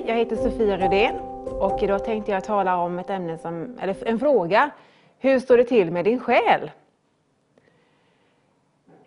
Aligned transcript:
Hej, 0.00 0.08
jag 0.08 0.16
heter 0.16 0.36
Sofia 0.36 0.76
Rydén 0.76 1.16
och 1.46 1.82
idag 1.82 2.04
tänkte 2.04 2.32
jag 2.32 2.44
tala 2.44 2.76
om 2.76 2.98
ett 2.98 3.10
ämne 3.10 3.38
som, 3.38 3.78
eller 3.80 4.08
en 4.08 4.18
fråga. 4.18 4.70
Hur 5.18 5.38
står 5.38 5.56
det 5.56 5.64
till 5.64 5.90
med 5.90 6.04
din 6.04 6.20
själ? 6.20 6.70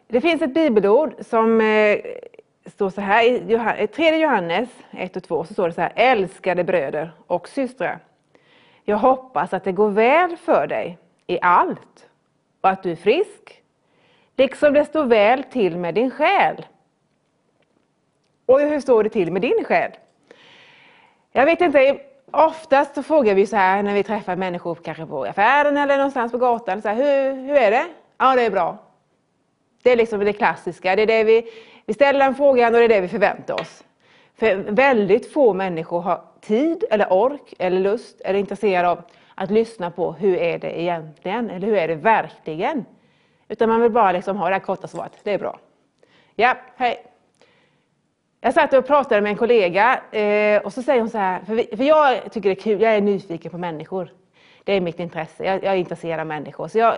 Det 0.07 0.21
finns 0.21 0.42
ett 0.42 0.54
bibelord 0.54 1.14
som 1.20 1.61
eh, 1.61 1.98
står 2.66 2.89
så 2.89 3.02
här 3.02 3.24
i 3.82 3.88
3 3.88 4.07
eh, 4.07 4.16
Johannes 4.16 4.70
1 4.92 5.16
och 5.16 5.24
2 5.24 5.43
så 5.43 5.54
står 5.54 5.68
det 5.68 5.74
så 5.74 5.82
här, 5.82 5.93
älskade 5.96 6.64
bröder 6.64 7.12
och 7.28 7.48
systrar. 7.48 8.00
Jag 8.84 8.98
hoppas 8.98 9.54
att 9.54 9.64
det 9.64 9.71
går 9.71 9.89
väl 9.89 10.38
för 10.38 10.68
dig 10.68 10.98
i 11.28 11.39
allt 11.41 12.10
och 12.62 12.70
att 12.70 12.84
du 12.84 12.91
är 12.91 12.96
frisk, 12.96 13.64
liksom 14.38 14.73
det 14.73 14.86
står 14.86 15.05
väl 15.05 15.44
till 15.44 15.78
med 15.78 15.96
din 15.96 16.11
själ. 16.11 16.66
Och 18.46 18.60
hur 18.60 18.80
står 18.80 19.04
det 19.04 19.10
till 19.10 19.32
med 19.32 19.41
din 19.41 19.64
själ? 19.64 19.91
Jag 21.36 21.46
vet 21.46 21.61
inte, 21.61 22.00
oftast 22.32 22.96
så 22.96 23.04
frågar 23.04 23.36
vi 23.36 23.47
så 23.47 23.55
här 23.55 23.83
när 23.83 23.93
vi 23.93 24.04
träffar 24.04 24.36
människor 24.36 24.75
kanske 24.75 25.05
på 25.05 25.24
affären 25.24 25.78
eller 25.78 25.97
någonstans 25.97 26.32
på 26.32 26.37
gatan. 26.37 26.82
Så 26.82 26.89
här, 26.89 26.96
hur, 26.96 27.47
hur 27.47 27.55
är 27.55 27.71
det? 27.71 27.86
Ja, 28.18 28.36
det 28.36 28.41
är 28.41 28.51
bra. 28.51 28.78
Det 29.83 29.91
är 29.91 29.96
liksom 29.96 30.19
det 30.19 30.33
klassiska. 30.33 30.96
Det 30.96 31.01
är 31.01 31.07
det 31.07 31.24
vi, 31.24 31.50
vi 31.86 31.93
ställer 31.93 32.19
den 32.19 32.36
frågan 32.36 32.73
och 32.73 32.80
det 32.80 32.86
är 32.86 32.89
det 32.89 33.02
vi 33.02 33.08
förväntar 33.08 33.61
oss. 33.61 33.83
För 34.36 34.55
väldigt 34.55 35.33
få 35.33 35.53
människor 35.53 36.02
har 36.02 36.22
tid 36.41 36.83
eller 36.91 37.14
ork 37.14 37.53
eller 37.59 37.80
lust 37.80 38.22
eller 38.22 38.39
intresserade 38.39 38.89
av 38.89 39.02
att 39.36 39.52
lyssna 39.52 39.91
på 39.91 40.11
hur 40.11 40.38
är 40.38 40.58
det 40.58 40.81
egentligen 40.81 41.50
eller 41.50 41.67
hur 41.67 41.75
är 41.75 41.88
det 41.88 41.95
verkligen. 41.95 42.86
Utan 43.47 43.69
man 43.69 43.81
vill 43.81 43.91
bara 43.91 44.11
liksom 44.11 44.38
ha 44.38 44.50
det 44.50 44.55
här 44.55 44.59
korta 44.59 44.88
svaret. 44.88 45.19
Det 45.23 45.33
är 45.33 45.39
bra. 45.39 45.59
Ja, 46.36 46.58
hej. 46.75 47.12
Jag 48.45 48.53
satt 48.53 48.73
och 48.73 48.88
pratade 48.88 49.22
med 49.22 49.30
en 49.30 49.38
kollega 49.38 50.02
eh, 50.11 50.61
och 50.61 50.73
så 50.73 50.83
säger 50.83 50.99
hon 50.99 51.09
så 51.09 51.17
här, 51.17 51.41
för, 51.45 51.83
jag 51.83 52.31
tycker 52.31 52.49
det 52.49 52.55
är 52.55 52.63
kul, 52.63 52.81
jag 52.81 52.95
är 52.95 53.02
nyfiken 53.02 53.52
på 53.52 53.58
människor. 53.58 54.09
Det 54.63 54.73
är 54.73 54.81
mitt 54.81 54.99
intresse, 54.99 55.45
jag, 55.45 55.63
jag 55.63 55.73
är 55.73 55.77
intresserad 55.77 56.19
av 56.19 56.27
människor. 56.27 56.67
Så 56.67 56.77
jag, 56.77 56.95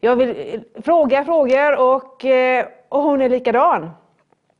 jag 0.00 0.16
vill 0.16 0.28
eh, 0.28 0.82
fråga 0.82 1.24
frågor 1.24 1.76
och, 1.76 2.24
eh, 2.24 2.66
och 2.88 3.02
hon 3.02 3.20
är 3.22 3.28
likadan. 3.28 3.90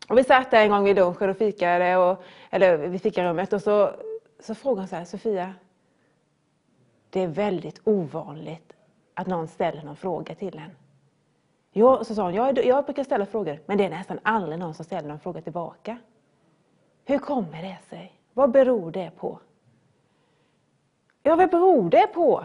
Och 0.08 0.18
vi 0.18 0.24
satt 0.24 0.50
där 0.50 0.62
en 0.62 0.70
gång 0.70 0.84
vid 0.84 0.96
lunchen 0.96 1.30
och 1.30 1.36
fikade, 1.36 1.96
och, 1.96 2.24
eller 2.50 2.76
vid 2.76 3.02
fikarummet 3.02 3.52
och 3.52 3.62
så, 3.62 3.90
så 4.40 4.54
frågade 4.54 4.80
hon 4.80 4.88
så 4.88 4.96
här, 4.96 5.04
Sofia, 5.04 5.54
det 7.10 7.20
är 7.20 7.28
väldigt 7.28 7.80
ovanligt 7.84 8.72
att 9.14 9.26
någon 9.26 9.48
ställer 9.48 9.82
någon 9.82 9.96
fråga 9.96 10.34
till 10.34 10.58
en. 10.58 10.76
Jag, 11.72 12.06
så 12.06 12.14
sa 12.14 12.22
hon, 12.22 12.34
jag, 12.34 12.64
jag 12.64 12.84
brukar 12.84 13.04
ställa 13.04 13.26
frågor, 13.26 13.60
men 13.66 13.78
det 13.78 13.84
är 13.84 13.90
nästan 13.90 14.18
aldrig 14.22 14.58
någon 14.58 14.74
som 14.74 14.84
ställer 14.84 15.08
någon 15.08 15.20
fråga 15.20 15.40
tillbaka. 15.40 15.98
Hur 17.04 17.18
kommer 17.18 17.62
det 17.62 17.78
sig? 17.88 18.12
Vad 18.34 18.50
beror 18.50 18.90
det 18.90 19.10
på? 19.16 19.38
Ja, 21.22 21.36
vad 21.36 21.50
beror 21.50 21.90
det 21.90 22.06
på? 22.06 22.44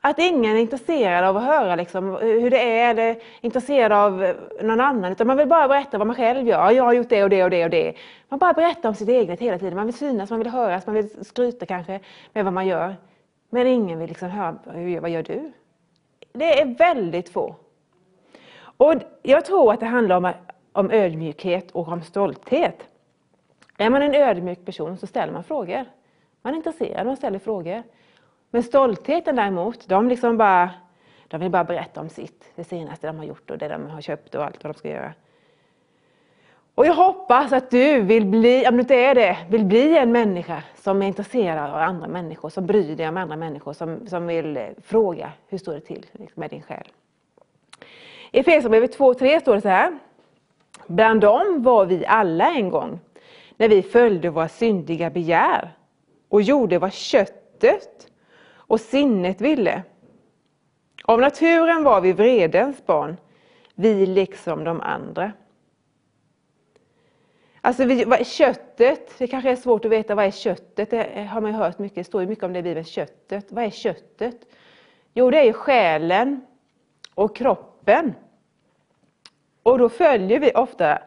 Att 0.00 0.18
ingen 0.18 0.56
är 0.56 0.60
intresserad 0.60 1.24
av 1.24 1.36
att 1.36 1.44
höra 1.44 1.76
liksom 1.76 2.16
hur 2.20 2.50
det 2.50 2.78
är 2.80 2.90
eller 2.90 3.22
intresserad 3.40 3.92
av 3.92 4.24
eh, 4.24 4.36
någon 4.62 4.80
annan. 4.80 5.12
Utan 5.12 5.26
man 5.26 5.36
vill 5.36 5.48
bara 5.48 5.68
berätta 5.68 5.98
vad 5.98 6.06
man 6.06 6.16
själv 6.16 6.48
gör. 6.48 6.70
Jag 6.70 6.84
har 6.84 6.92
gjort 6.92 7.08
det 7.08 7.24
och 7.24 7.30
det 7.30 7.44
och 7.44 7.50
det 7.50 7.64
och 7.64 7.70
det. 7.70 7.94
Man 8.28 8.38
bara 8.38 8.52
berättar 8.52 8.88
om 8.88 8.94
sitt 8.94 9.08
eget 9.08 9.40
hela 9.40 9.58
tiden. 9.58 9.74
Man 9.74 9.86
vill 9.86 9.94
synas, 9.94 10.30
man 10.30 10.38
vill 10.38 10.48
höras, 10.48 10.86
man 10.86 10.94
vill 10.94 11.24
skryta 11.24 11.66
kanske 11.66 12.00
med 12.32 12.44
vad 12.44 12.54
man 12.54 12.66
gör. 12.66 12.96
Men 13.50 13.66
ingen 13.66 13.98
vill 13.98 14.08
liksom 14.08 14.30
höra, 14.30 14.58
vad 15.00 15.10
gör 15.10 15.22
du? 15.22 15.52
Det 16.32 16.60
är 16.60 16.66
väldigt 16.78 17.28
få. 17.28 17.54
Och 18.60 18.94
jag 19.22 19.44
tror 19.44 19.72
att 19.72 19.80
det 19.80 19.86
handlar 19.86 20.16
om, 20.16 20.32
om 20.72 20.90
ödmjukhet 20.90 21.70
och 21.70 21.88
om 21.88 22.02
stolthet. 22.02 22.88
Är 23.80 23.90
man 23.90 24.02
en 24.02 24.14
ödmjuk 24.14 24.64
person 24.64 24.96
så 24.96 25.06
ställer 25.06 25.32
man 25.32 25.44
frågor. 25.44 25.84
Man 26.42 26.52
är 26.52 26.56
intresserad, 26.56 27.06
man 27.06 27.16
ställer 27.16 27.38
frågor. 27.38 27.82
Men 28.50 28.62
stoltheten 28.62 29.36
däremot, 29.36 29.88
de, 29.88 30.08
liksom 30.08 30.36
bara, 30.36 30.70
de 31.28 31.40
vill 31.40 31.50
bara 31.50 31.64
berätta 31.64 32.00
om 32.00 32.08
sitt, 32.08 32.52
det 32.54 32.64
senaste 32.64 33.06
de 33.06 33.18
har 33.18 33.24
gjort 33.24 33.50
och 33.50 33.58
det 33.58 33.68
de 33.68 33.90
har 33.90 34.00
köpt 34.00 34.34
och 34.34 34.44
allt 34.44 34.64
vad 34.64 34.74
de 34.74 34.78
ska 34.78 34.88
göra. 34.88 35.12
Och 36.74 36.86
jag 36.86 36.94
hoppas 36.94 37.52
att 37.52 37.70
du 37.70 38.00
vill 38.00 38.26
bli, 38.26 38.66
om 38.68 38.74
du 38.74 38.80
inte 38.80 38.94
är 38.94 39.14
det, 39.14 39.38
vill 39.50 39.64
bli 39.64 39.98
en 39.98 40.12
människa 40.12 40.62
som 40.74 41.02
är 41.02 41.06
intresserad 41.06 41.70
av 41.70 41.76
andra 41.76 42.08
människor, 42.08 42.48
som 42.48 42.66
bryr 42.66 42.96
dig 42.96 43.08
om 43.08 43.16
andra 43.16 43.36
människor, 43.36 43.72
som, 43.72 44.06
som 44.06 44.26
vill 44.26 44.56
eh, 44.56 44.66
fråga 44.82 45.32
hur 45.48 45.58
står 45.58 45.74
det 45.74 45.80
till 45.80 46.06
liksom 46.12 46.40
med 46.40 46.50
din 46.50 46.62
själ. 46.62 46.88
I 48.32 48.38
Efesierbrevet 48.38 48.98
2.3 48.98 49.40
står 49.40 49.54
det 49.54 49.60
så 49.60 49.68
här. 49.68 49.98
Bland 50.86 51.20
dem 51.20 51.62
var 51.62 51.86
vi 51.86 52.06
alla 52.06 52.50
en 52.54 52.70
gång, 52.70 53.00
när 53.58 53.68
vi 53.68 53.82
följde 53.82 54.30
våra 54.30 54.48
syndiga 54.48 55.10
begär 55.10 55.76
och 56.28 56.42
gjorde 56.42 56.78
vad 56.78 56.92
köttet 56.92 58.12
och 58.50 58.80
sinnet 58.80 59.40
ville. 59.40 59.82
Av 61.04 61.20
naturen 61.20 61.84
var 61.84 62.00
vi 62.00 62.12
vredens 62.12 62.86
barn, 62.86 63.16
vi 63.74 64.06
liksom 64.06 64.64
de 64.64 64.80
andra. 64.80 65.32
Alltså 67.60 67.84
vad 67.84 68.20
är 68.20 68.24
köttet? 68.24 69.18
Det 69.18 69.26
kanske 69.26 69.50
är 69.50 69.56
svårt 69.56 69.84
att 69.84 69.90
veta 69.90 70.14
vad 70.14 70.24
är 70.24 70.30
köttet. 70.30 70.90
Det 70.90 71.28
har 71.30 71.40
man 71.40 71.54
hört 71.54 71.78
mycket, 71.78 71.96
det 71.96 72.04
står 72.04 72.20
ju 72.20 72.28
mycket 72.28 72.44
om 72.44 72.52
det 72.52 72.58
i 72.58 72.62
Bibeln. 72.62 72.84
Köttet. 72.84 73.52
Vad 73.52 73.64
är 73.64 73.70
köttet? 73.70 74.36
Jo, 75.14 75.30
det 75.30 75.38
är 75.38 75.44
ju 75.44 75.52
själen 75.52 76.46
och 77.14 77.36
kroppen. 77.36 78.14
Och 79.62 79.78
då 79.78 79.88
följer 79.88 80.40
vi 80.40 80.52
ofta 80.54 80.98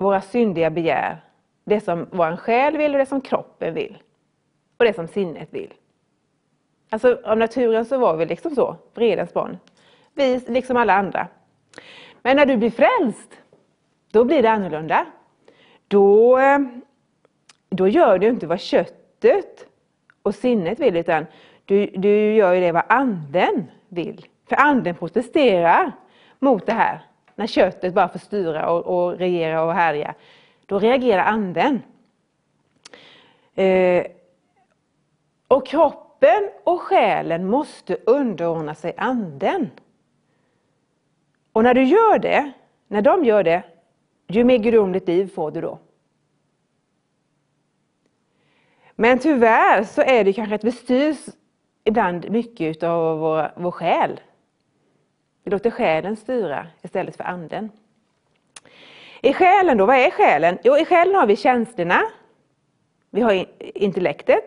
våra 0.00 0.20
syndiga 0.20 0.70
begär. 0.70 1.20
Det 1.64 1.80
som 1.80 2.06
vår 2.10 2.36
själ 2.36 2.76
vill 2.76 2.92
och 2.92 2.98
det 2.98 3.06
som 3.06 3.20
kroppen 3.20 3.74
vill. 3.74 4.02
Och 4.76 4.84
det 4.84 4.92
som 4.92 5.08
sinnet 5.08 5.48
vill. 5.50 5.74
Alltså 6.90 7.20
av 7.24 7.38
naturen 7.38 7.84
så 7.84 7.98
var 7.98 8.16
vi 8.16 8.26
liksom 8.26 8.54
så, 8.54 8.76
vredens 8.94 9.34
barn. 9.34 9.58
Vi 10.14 10.40
liksom 10.48 10.76
alla 10.76 10.94
andra. 10.94 11.26
Men 12.22 12.36
när 12.36 12.46
du 12.46 12.56
blir 12.56 12.70
frälst, 12.70 13.40
då 14.12 14.24
blir 14.24 14.42
det 14.42 14.50
annorlunda. 14.50 15.06
Då, 15.88 16.38
eh, 16.38 16.58
då 17.68 17.88
gör 17.88 18.18
du 18.18 18.28
inte 18.28 18.46
vad 18.46 18.60
köttet 18.60 19.66
och 20.22 20.34
sinnet 20.34 20.80
vill, 20.80 20.96
utan 20.96 21.26
du, 21.64 21.86
du 21.86 22.34
gör 22.34 22.54
det 22.54 22.72
vad 22.72 22.84
anden 22.88 23.70
vill. 23.88 24.26
För 24.48 24.56
anden 24.56 24.94
protesterar 24.94 25.92
mot 26.38 26.66
det 26.66 26.72
här. 26.72 27.09
När 27.40 27.46
köttet 27.46 27.94
bara 27.94 28.08
får 28.08 28.18
styra 28.18 28.70
och, 28.70 28.86
och 28.86 29.18
regera 29.18 29.62
och 29.62 29.74
härja. 29.74 30.14
Då 30.66 30.78
reagerar 30.78 31.24
anden. 31.24 31.82
Eh, 33.54 34.06
och 35.48 35.66
kroppen 35.66 36.50
och 36.64 36.80
själen 36.80 37.46
måste 37.46 37.96
underordna 38.06 38.74
sig 38.74 38.94
anden. 38.96 39.70
Och 41.52 41.62
när 41.62 41.74
du 41.74 41.82
gör 41.82 42.18
det, 42.18 42.52
när 42.88 43.02
de 43.02 43.24
gör 43.24 43.42
det, 43.42 43.62
ju 44.26 44.44
mer 44.44 44.58
gudomligt 44.58 45.08
liv 45.08 45.26
får 45.34 45.50
du 45.50 45.60
då. 45.60 45.78
Men 48.94 49.18
tyvärr 49.18 49.84
så 49.84 50.02
är 50.02 50.24
det 50.24 50.32
kanske 50.32 50.54
att 50.54 50.64
vi 50.64 50.72
styrs 50.72 51.26
ibland 51.84 52.30
mycket 52.30 52.82
av 52.82 53.18
vår, 53.18 53.52
vår 53.56 53.70
själ. 53.70 54.20
Vi 55.50 55.52
låter 55.52 55.70
själen 55.70 56.16
styra 56.16 56.66
istället 56.82 57.16
för 57.16 57.24
anden. 57.24 57.70
I 59.22 59.32
själen 59.32 59.78
då, 59.78 59.86
vad 59.86 59.96
är 59.96 60.10
själen? 60.10 60.58
Jo, 60.64 60.76
i 60.76 60.84
själen 60.84 61.14
har 61.14 61.26
vi 61.26 61.36
känslorna, 61.36 62.02
vi 63.10 63.20
har 63.20 63.46
intellektet, 63.58 64.44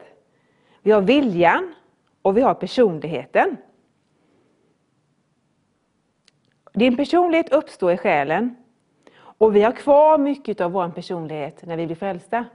vi 0.82 0.92
har 0.92 1.02
viljan 1.02 1.76
och 2.22 2.38
vi 2.38 2.42
har 2.42 2.54
personligheten. 2.54 3.58
Din 6.74 6.98
personlighet 6.98 7.54
uppstår 7.54 7.92
i 7.92 7.98
själen 7.98 8.56
och 9.16 9.56
vi 9.56 9.62
har 9.62 9.72
kvar 9.72 10.18
mycket 10.18 10.62
av 10.62 10.72
vår 10.72 10.90
personlighet 10.90 11.66
när 11.66 11.78
vi 11.78 11.86
blir 11.86 11.96
frälsta. 11.96 12.46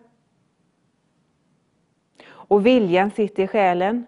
Och 2.28 2.67
viljan 2.67 3.11
sitter 3.11 3.43
i 3.43 3.49
själen. 3.49 4.06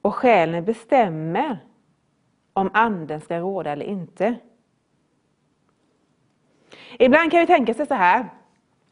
Och 0.00 0.14
själen 0.14 0.64
bestämmer 0.64 1.58
om 2.52 2.70
anden 2.74 3.20
ska 3.20 3.38
råda 3.38 3.72
eller 3.72 3.86
inte. 3.86 4.34
Ibland 6.98 7.30
kan 7.30 7.40
vi 7.40 7.46
tänka 7.46 7.74
sig 7.74 7.86
så 7.86 7.94
här, 7.94 8.28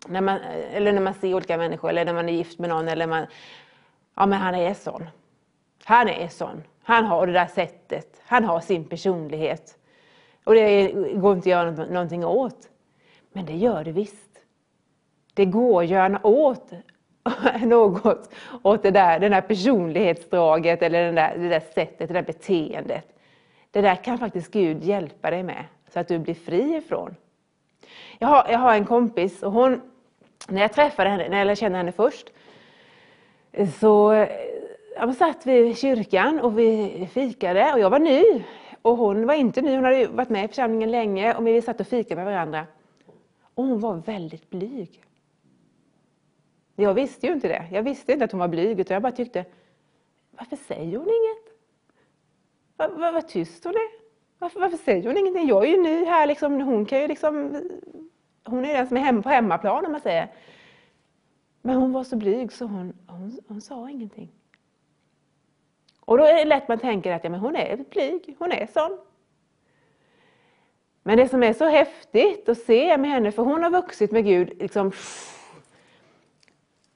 när 0.08 0.20
man, 0.20 0.38
eller 0.72 0.92
när 0.92 1.00
man 1.00 1.14
ser 1.14 1.34
olika 1.34 1.56
människor, 1.56 1.88
eller 1.88 2.04
när 2.04 2.14
man 2.14 2.28
är 2.28 2.32
gift 2.32 2.58
med 2.58 2.70
någon, 2.70 2.88
eller 2.88 3.06
man, 3.06 3.26
ja 4.14 4.26
men 4.26 4.38
han 4.38 4.54
är 4.54 4.74
sån. 4.74 5.06
Han 5.84 6.08
är 6.08 6.28
sån. 6.28 6.62
Han 6.82 7.04
har 7.04 7.26
det 7.26 7.32
där 7.32 7.46
sättet. 7.46 8.20
Han 8.24 8.44
har 8.44 8.60
sin 8.60 8.84
personlighet. 8.84 9.78
Och 10.44 10.54
det 10.54 10.92
går 11.14 11.32
inte 11.32 11.42
att 11.42 11.46
göra 11.46 11.70
någonting 11.70 12.24
åt. 12.24 12.68
Men 13.32 13.46
det 13.46 13.56
gör 13.56 13.84
det 13.84 13.92
visst. 13.92 14.30
Det 15.34 15.44
går 15.44 15.82
att 15.82 15.88
göra 15.88 16.26
åt 16.26 16.72
något 17.62 18.34
åt 18.62 18.82
det 18.82 18.90
där, 18.90 19.18
den 19.18 19.30
där 19.30 19.40
personlighetsdraget 19.40 20.82
eller 20.82 21.04
den 21.04 21.14
där, 21.14 21.36
det 21.38 21.48
där 21.48 21.62
sättet, 21.74 22.08
det 22.08 22.14
där 22.14 22.22
beteendet. 22.22 23.19
Det 23.70 23.80
där 23.80 23.94
kan 23.96 24.18
faktiskt 24.18 24.50
Gud 24.50 24.84
hjälpa 24.84 25.30
dig 25.30 25.42
med 25.42 25.64
så 25.88 26.00
att 26.00 26.08
du 26.08 26.18
blir 26.18 26.34
fri 26.34 26.76
ifrån. 26.76 27.16
Jag 28.18 28.28
har, 28.28 28.46
jag 28.50 28.58
har 28.58 28.74
en 28.74 28.86
kompis 28.86 29.42
och 29.42 29.52
hon 29.52 29.80
när 30.48 30.60
jag 30.60 30.72
träffade 30.72 31.10
henne, 31.10 31.28
när 31.28 31.46
jag 31.46 31.58
kände 31.58 31.78
henne 31.78 31.92
först, 31.92 32.32
så 33.80 34.26
ja, 34.96 35.12
satt 35.12 35.46
vi 35.46 35.68
i 35.68 35.74
kyrkan 35.74 36.40
och 36.40 36.58
vi 36.58 37.08
fikade 37.12 37.72
och 37.72 37.80
jag 37.80 37.90
var 37.90 37.98
ny. 37.98 38.24
Och 38.82 38.96
hon 38.96 39.26
var 39.26 39.34
inte 39.34 39.62
ny, 39.62 39.74
hon 39.74 39.84
hade 39.84 40.06
varit 40.06 40.28
med 40.28 40.44
i 40.44 40.48
församlingen 40.48 40.90
länge 40.90 41.34
och 41.34 41.46
vi 41.46 41.62
satt 41.62 41.80
och 41.80 41.86
fikade 41.86 42.16
med 42.16 42.24
varandra. 42.24 42.66
Och 43.54 43.64
hon 43.64 43.80
var 43.80 43.94
väldigt 43.94 44.50
blyg. 44.50 45.04
Jag 46.76 46.94
visste 46.94 47.26
ju 47.26 47.32
inte 47.32 47.48
det. 47.48 47.66
Jag 47.72 47.82
visste 47.82 48.12
inte 48.12 48.24
att 48.24 48.32
hon 48.32 48.40
var 48.40 48.48
blyg, 48.48 48.80
utan 48.80 48.94
jag 48.94 49.02
bara 49.02 49.12
tyckte, 49.12 49.44
varför 50.30 50.56
säger 50.56 50.98
hon 50.98 51.08
inget? 51.08 51.39
Vad, 52.80 52.90
vad, 52.90 53.14
vad 53.14 53.28
tyst 53.28 53.64
hon 53.64 53.74
är. 53.74 53.88
Varför, 54.38 54.60
varför 54.60 54.76
säger 54.76 55.06
hon 55.06 55.16
ingenting? 55.16 55.48
Jag 55.48 55.64
är 55.64 55.70
ju 55.70 55.82
ny 55.82 56.04
här, 56.04 56.26
liksom, 56.26 56.60
hon 56.60 56.86
kan 56.86 57.00
ju 57.00 57.08
liksom... 57.08 57.62
Hon 58.44 58.64
är 58.64 58.68
ju 58.68 58.74
den 58.74 58.88
som 58.88 58.96
är 58.96 59.00
hemma 59.00 59.22
på 59.22 59.28
hemmaplan, 59.28 59.86
om 59.86 59.92
man 59.92 60.00
säger. 60.00 60.32
Men 61.62 61.76
hon 61.76 61.92
var 61.92 62.04
så 62.04 62.16
blyg 62.16 62.52
så 62.52 62.64
hon, 62.64 62.92
hon, 63.06 63.40
hon 63.48 63.60
sa 63.60 63.90
ingenting. 63.90 64.32
Och 66.00 66.18
då 66.18 66.24
är 66.24 66.34
det 66.34 66.44
lätt 66.44 66.68
man 66.68 66.78
tänker 66.78 67.12
att 67.12 67.24
ja, 67.24 67.30
men 67.30 67.40
hon 67.40 67.56
är 67.56 67.76
blyg, 67.76 68.36
hon 68.38 68.52
är 68.52 68.66
sån. 68.66 68.98
Men 71.02 71.16
det 71.16 71.28
som 71.28 71.42
är 71.42 71.52
så 71.52 71.64
häftigt 71.64 72.48
att 72.48 72.58
se 72.58 72.96
med 72.98 73.10
henne, 73.10 73.32
för 73.32 73.42
hon 73.42 73.62
har 73.62 73.70
vuxit 73.70 74.10
med 74.10 74.24
Gud, 74.24 74.58
liksom, 74.58 74.92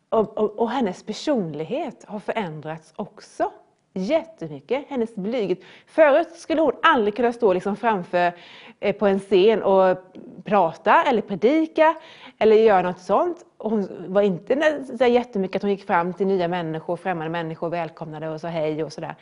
och, 0.09 0.39
och, 0.39 0.59
och 0.59 0.71
hennes 0.71 1.03
personlighet 1.03 2.05
har 2.05 2.21
förändrats 2.21 2.93
också 2.97 3.53
jättemycket. 3.95 4.85
Hennes 4.89 5.15
blyghet. 5.15 5.59
Förut 5.87 6.31
skulle 6.35 6.61
hon 6.61 6.73
aldrig 6.83 7.17
kunna 7.17 7.33
stå 7.33 7.53
liksom 7.53 7.77
framför 7.77 8.33
eh, 8.81 8.97
på 8.97 9.07
en 9.07 9.19
scen 9.21 9.63
och 9.63 9.99
prata 10.45 11.03
eller 11.03 11.23
predika 11.23 11.95
eller 12.39 12.57
göra 12.57 12.83
något 12.83 13.01
sånt. 13.01 13.45
Hon 13.59 13.89
var 14.09 14.23
inte 14.23 14.85
så 14.99 15.07
jättemycket 15.07 15.57
att 15.57 15.63
hon 15.63 15.71
gick 15.71 15.87
fram 15.87 16.13
till 16.13 16.27
nya 16.27 16.49
människor, 16.49 16.97
främmande 16.97 17.31
människor, 17.31 17.69
välkomnade 17.69 18.29
och 18.29 18.41
sa 18.41 18.49
hej 18.49 18.85
och 18.85 18.93
sådär. 18.93 19.15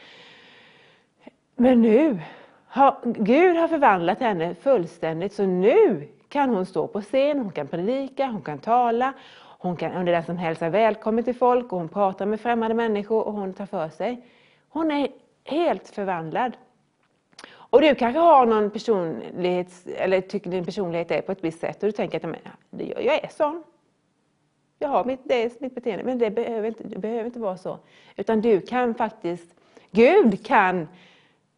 Men 1.57 1.83
nu 1.83 2.21
har 2.67 2.99
Gud 3.05 3.57
har 3.57 3.69
förvandlat 3.69 4.21
henne 4.21 4.55
fullständigt 4.55 5.33
så 5.33 5.47
nu 5.47 6.09
kan 6.29 6.51
hon 6.51 6.67
stå 6.67 6.87
på 6.87 7.01
scen, 7.01 7.39
hon 7.39 7.53
kan 7.53 7.69
predika, 7.69 8.27
hon 8.27 8.43
kan 8.43 8.59
tala, 8.59 9.13
hon, 9.59 9.77
kan, 9.77 9.93
hon 9.93 10.09
är 10.09 10.13
den 10.13 10.25
som 10.25 10.37
hälsar 10.37 10.71
välkommen 10.71 11.25
till 11.25 11.35
folk 11.35 11.73
och 11.73 11.79
hon 11.79 11.89
pratar 11.89 12.27
med 12.27 12.41
främmande 12.41 12.75
människor 12.75 13.27
och 13.27 13.33
hon 13.33 13.55
tar 13.55 13.67
för 13.67 13.89
sig. 13.89 14.23
Hon 14.73 14.91
är 14.91 15.09
helt 15.45 15.89
förvandlad. 15.89 16.57
Och 17.53 17.81
du 17.81 17.95
kanske 17.95 18.21
har 18.21 18.47
någon 18.47 18.71
personlighet, 18.71 19.87
eller 19.97 20.21
tycker 20.21 20.51
din 20.51 20.65
personlighet 20.65 21.11
är 21.11 21.21
på 21.21 21.33
ett 21.33 21.45
visst 21.45 21.61
sätt 21.61 21.83
och 21.83 21.87
du 21.87 21.93
tänker 21.93 22.27
att 22.27 22.37
jag 23.05 23.25
är 23.25 23.29
sån. 23.29 23.63
Jag 24.79 24.89
har 24.89 25.05
mitt, 25.05 25.21
det 25.25 25.43
är 25.43 25.51
mitt 25.59 25.75
beteende, 25.75 26.05
men 26.05 26.19
det 26.19 26.31
behöver, 26.31 26.69
inte, 26.69 26.85
det 26.85 26.99
behöver 26.99 27.25
inte 27.25 27.39
vara 27.39 27.57
så. 27.57 27.79
Utan 28.17 28.41
du 28.41 28.61
kan 28.61 28.95
faktiskt, 28.95 29.55
Gud 29.91 30.47
kan 30.47 30.89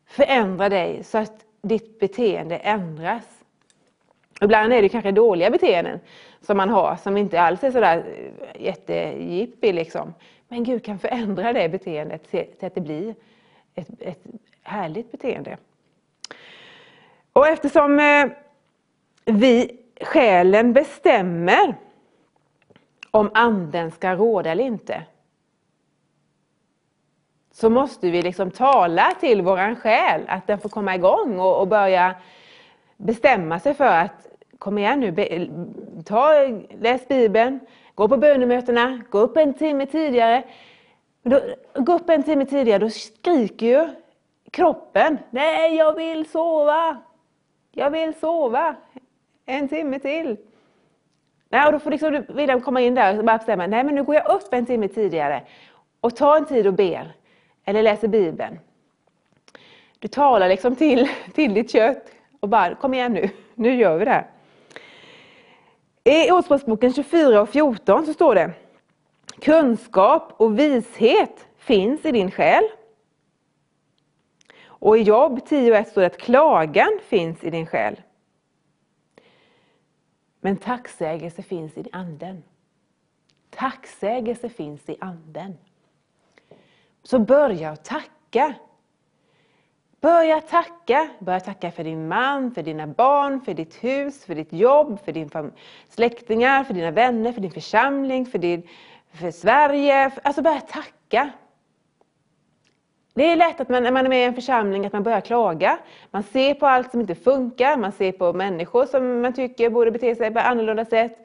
förändra 0.07 0.69
dig 0.69 1.05
så 1.05 1.19
att 1.19 1.45
ditt 1.63 2.01
beteende 2.01 2.57
ändras. 2.57 3.45
Ibland 4.41 4.73
är 4.73 4.83
det 4.83 4.89
kanske 4.89 5.11
dåliga 5.11 5.51
beteenden 5.51 6.01
som 6.41 6.57
man 6.57 6.69
har 6.69 6.97
som 6.97 7.17
inte 7.17 7.41
alls 7.41 7.65
är 7.65 7.71
sådär 7.71 8.05
eh, 8.07 8.63
jättejippi 8.63 9.73
liksom. 9.73 10.15
Men 10.55 10.65
Gud 10.65 10.85
kan 10.85 10.99
förändra 10.99 11.53
det 11.53 11.69
beteendet 11.69 12.31
till 12.31 12.47
att 12.61 12.75
det 12.75 12.81
blir 12.81 13.15
ett, 13.75 13.89
ett 14.01 14.25
härligt 14.63 15.13
beteende. 15.13 15.57
Och 17.33 17.49
eftersom 17.49 18.01
eh, 18.01 18.27
vi, 19.25 19.81
själen, 20.01 20.73
bestämmer 20.73 21.75
om 23.11 23.31
anden 23.35 23.91
ska 23.91 24.15
råda 24.15 24.51
eller 24.51 24.65
inte, 24.65 25.03
så 27.53 27.71
måste 27.71 28.11
vi 28.11 28.23
liksom 28.23 28.51
tala 28.51 29.15
till 29.21 29.43
våran 29.43 29.77
själ 29.77 30.23
att 30.29 30.47
den 30.47 30.61
får 30.61 30.69
komma 30.69 30.95
igång 30.95 31.41
och, 31.41 31.61
och 31.61 31.69
börja 31.69 32.15
bestämma 32.97 33.61
sig 33.61 33.75
för 33.75 33.99
att 33.99 34.27
kom 34.59 34.79
igen 34.79 35.01
nu, 35.01 35.51
ta, 36.05 36.33
läs 36.81 37.09
Bibeln, 37.09 37.61
gå 37.95 38.09
på 38.09 38.17
bönemötena, 38.17 39.03
gå 39.11 39.19
upp 39.19 39.37
en 39.37 39.55
timme 39.55 39.87
tidigare. 39.87 40.43
Då, 41.23 41.41
gå 41.75 41.93
upp 41.93 42.11
en 42.11 42.23
timme 42.23 42.47
tidigare, 42.47 42.79
då 42.79 42.91
skriker 42.91 43.67
ju 43.67 43.89
kroppen, 44.51 45.19
nej 45.31 45.77
jag 45.77 45.95
vill 45.95 46.29
sova, 46.29 46.97
jag 47.73 47.91
vill 47.91 48.15
sova 48.15 48.77
en 49.47 49.69
timme 49.69 49.99
till. 49.99 50.37
Nej, 51.49 51.67
och 51.67 51.73
då 51.73 51.79
får 51.79 51.91
liksom 51.91 52.25
William 52.29 52.61
komma 52.61 52.81
in 52.81 52.95
där 52.95 53.19
och 53.19 53.25
bara 53.25 53.39
bestämma, 53.39 53.67
nej 53.67 53.85
men 53.85 53.95
nu 53.95 54.05
går 54.05 54.15
jag 54.15 54.31
upp 54.31 54.55
en 54.55 54.67
timme 54.67 54.89
tidigare 54.89 55.43
och 56.01 56.17
tar 56.17 56.37
en 56.37 56.47
tid 56.47 56.67
och 56.67 56.75
ber, 56.75 57.15
eller 57.65 57.83
läser 57.83 58.09
Bibeln. 58.09 58.59
Du 59.99 60.09
talar 60.09 60.49
liksom 60.49 60.77
till, 60.77 61.09
till 61.35 61.55
ditt 61.55 61.73
kött 61.73 62.11
och 62.41 62.49
bara, 62.49 62.75
kom 62.75 62.95
igen 62.95 63.13
nu, 63.13 63.31
nu 63.55 63.75
gör 63.75 63.99
vi 63.99 64.05
det 64.05 64.11
här. 64.11 64.27
I 66.05 66.31
Ordspråksboken 66.31 66.93
24 66.93 67.43
och 67.43 67.49
14 67.49 68.07
så 68.07 68.13
står 68.13 68.35
det 68.35 68.53
Kunskap 69.41 70.33
och 70.37 70.59
vishet 70.59 71.49
finns 71.57 72.05
i 72.05 72.13
din 72.13 72.31
själ. 72.31 72.65
Och 74.67 74.99
i 74.99 75.03
Jobb 75.03 75.47
10 75.47 75.71
och 75.71 75.77
1 75.77 75.89
står 75.89 76.01
det 76.01 76.07
att 76.07 76.19
klagan 76.19 76.99
finns 77.03 77.45
i 77.45 77.51
din 77.51 77.67
själ. 77.67 78.01
Men 80.41 80.57
tacksägelse 80.57 81.43
finns 81.43 81.79
i 81.79 81.89
anden. 81.93 82.43
Tacksägelse 83.51 84.49
finns 84.49 84.89
i 84.89 84.97
anden. 85.01 85.59
Så 87.03 87.19
börja 87.19 87.71
att 87.71 87.85
tacka. 87.85 88.55
Börja 90.05 90.41
tacka. 90.41 91.09
Börja 91.19 91.41
tacka 91.41 91.71
för 91.71 91.85
din 91.85 92.09
man, 92.09 92.51
för 92.55 92.63
dina 92.63 92.87
barn, 92.87 93.41
för 93.41 93.55
ditt 93.55 93.85
hus, 93.85 94.25
för 94.25 94.35
ditt 94.35 94.53
jobb, 94.53 94.99
för 95.05 95.13
dina 95.13 95.51
släktingar, 95.89 96.65
för 96.65 96.75
dina 96.75 96.91
vänner, 96.91 97.33
för 97.33 97.41
din 97.41 97.51
församling, 97.51 98.27
för, 98.27 98.39
din, 98.39 98.69
för 99.13 99.31
Sverige. 99.31 100.11
Alltså 100.23 100.43
börja 100.43 100.61
tacka. 100.61 101.31
Det 103.15 103.33
är 103.33 103.37
lätt 103.37 103.61
att 103.61 103.69
man, 103.69 103.83
när 103.83 103.91
man 103.91 104.05
är 104.05 104.09
med 104.09 104.21
i 104.21 104.25
en 104.25 104.35
församling 104.35 104.87
att 104.87 104.93
man 104.93 105.03
börjar 105.03 105.21
klaga. 105.21 105.79
Man 106.11 106.23
ser 106.23 106.55
på 106.55 106.67
allt 106.67 106.91
som 106.91 107.01
inte 107.01 107.15
funkar, 107.15 107.77
man 107.77 107.93
ser 107.93 108.13
på 108.13 108.33
människor 108.33 108.87
som 108.87 109.23
man 109.23 109.33
tycker 109.33 109.71
borde 109.71 109.91
bete 109.91 110.15
sig 110.15 110.31
på 110.31 110.41
annorlunda 110.41 110.85
sätt. 110.85 111.24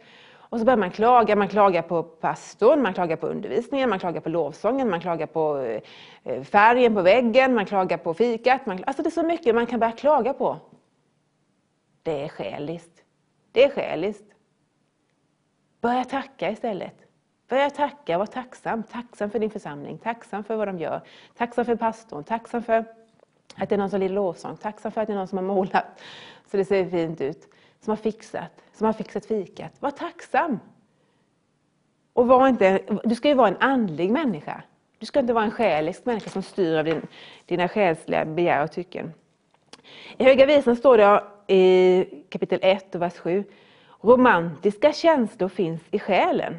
Och 0.49 0.59
så 0.59 0.65
börjar 0.65 0.77
man 0.77 0.91
klaga. 0.91 1.35
Man 1.35 1.47
klagar 1.47 1.81
på 1.81 2.03
pastorn, 2.03 2.81
man 2.81 2.93
klagar 2.93 3.15
på 3.15 3.27
undervisningen, 3.27 3.89
man 3.89 3.99
klagar 3.99 4.21
på 4.21 4.29
lovsången, 4.29 4.89
man 4.89 5.01
klagar 5.01 5.27
på 5.27 5.57
eh, 6.23 6.43
färgen 6.43 6.95
på 6.95 7.01
väggen, 7.01 7.55
man 7.55 7.65
klagar 7.65 7.97
på 7.97 8.13
fikat. 8.13 8.65
Man, 8.65 8.83
alltså 8.87 9.03
det 9.03 9.09
är 9.09 9.11
så 9.11 9.23
mycket 9.23 9.55
man 9.55 9.65
kan 9.65 9.79
börja 9.79 9.91
klaga 9.91 10.33
på. 10.33 10.57
Det 12.03 12.23
är 12.23 12.27
skäligt. 12.27 13.03
Det 13.51 13.63
är 13.63 13.69
skäligt. 13.69 14.33
Börja 15.81 16.03
tacka 16.03 16.51
istället. 16.51 16.95
Börja 17.47 17.69
tacka, 17.69 18.17
var 18.17 18.25
tacksam. 18.25 18.83
Tacksam 18.83 19.29
för 19.29 19.39
din 19.39 19.49
församling, 19.49 19.97
tacksam 19.97 20.43
för 20.43 20.55
vad 20.55 20.67
de 20.67 20.79
gör. 20.79 21.01
Tacksam 21.37 21.65
för 21.65 21.75
pastorn, 21.75 22.23
tacksam 22.23 22.63
för 22.63 22.85
att 23.55 23.69
det 23.69 23.75
är 23.75 23.79
någon 23.79 23.89
som 23.89 23.99
lider 23.99 24.15
lovsång, 24.15 24.57
tacksam 24.57 24.91
för 24.91 25.01
att 25.01 25.07
det 25.07 25.13
är 25.13 25.17
någon 25.17 25.27
som 25.27 25.37
har 25.37 25.45
målat 25.45 25.85
så 26.51 26.57
det 26.57 26.65
ser 26.65 26.89
fint 26.89 27.21
ut 27.21 27.47
som 27.79 27.91
har 27.91 27.95
fixat, 27.95 28.61
som 28.73 28.85
har 28.85 28.93
fixat 28.93 29.25
fikat. 29.25 29.71
Var 29.79 29.91
tacksam! 29.91 30.59
Och 32.13 32.27
var 32.27 32.47
inte, 32.47 32.79
du 33.03 33.15
ska 33.15 33.27
ju 33.27 33.33
vara 33.33 33.47
en 33.47 33.57
andlig 33.57 34.11
människa. 34.11 34.63
Du 34.99 35.05
ska 35.05 35.19
inte 35.19 35.33
vara 35.33 35.43
en 35.43 35.51
själisk 35.51 36.05
människa 36.05 36.29
som 36.29 36.43
styr 36.43 36.77
av 36.77 36.85
din, 36.85 37.07
dina 37.45 37.67
själsliga 37.67 38.25
begär 38.25 38.63
och 38.63 38.71
tycken. 38.71 39.13
I 40.17 40.23
Höga 40.23 40.45
Visan 40.45 40.75
står 40.75 40.97
det 40.97 41.23
i 41.53 42.05
kapitel 42.29 42.59
1 42.61 42.95
och 42.95 43.01
vers 43.01 43.17
7. 43.17 43.43
Romantiska 44.01 44.93
känslor 44.93 45.49
finns 45.49 45.81
i 45.91 45.99
själen. 45.99 46.55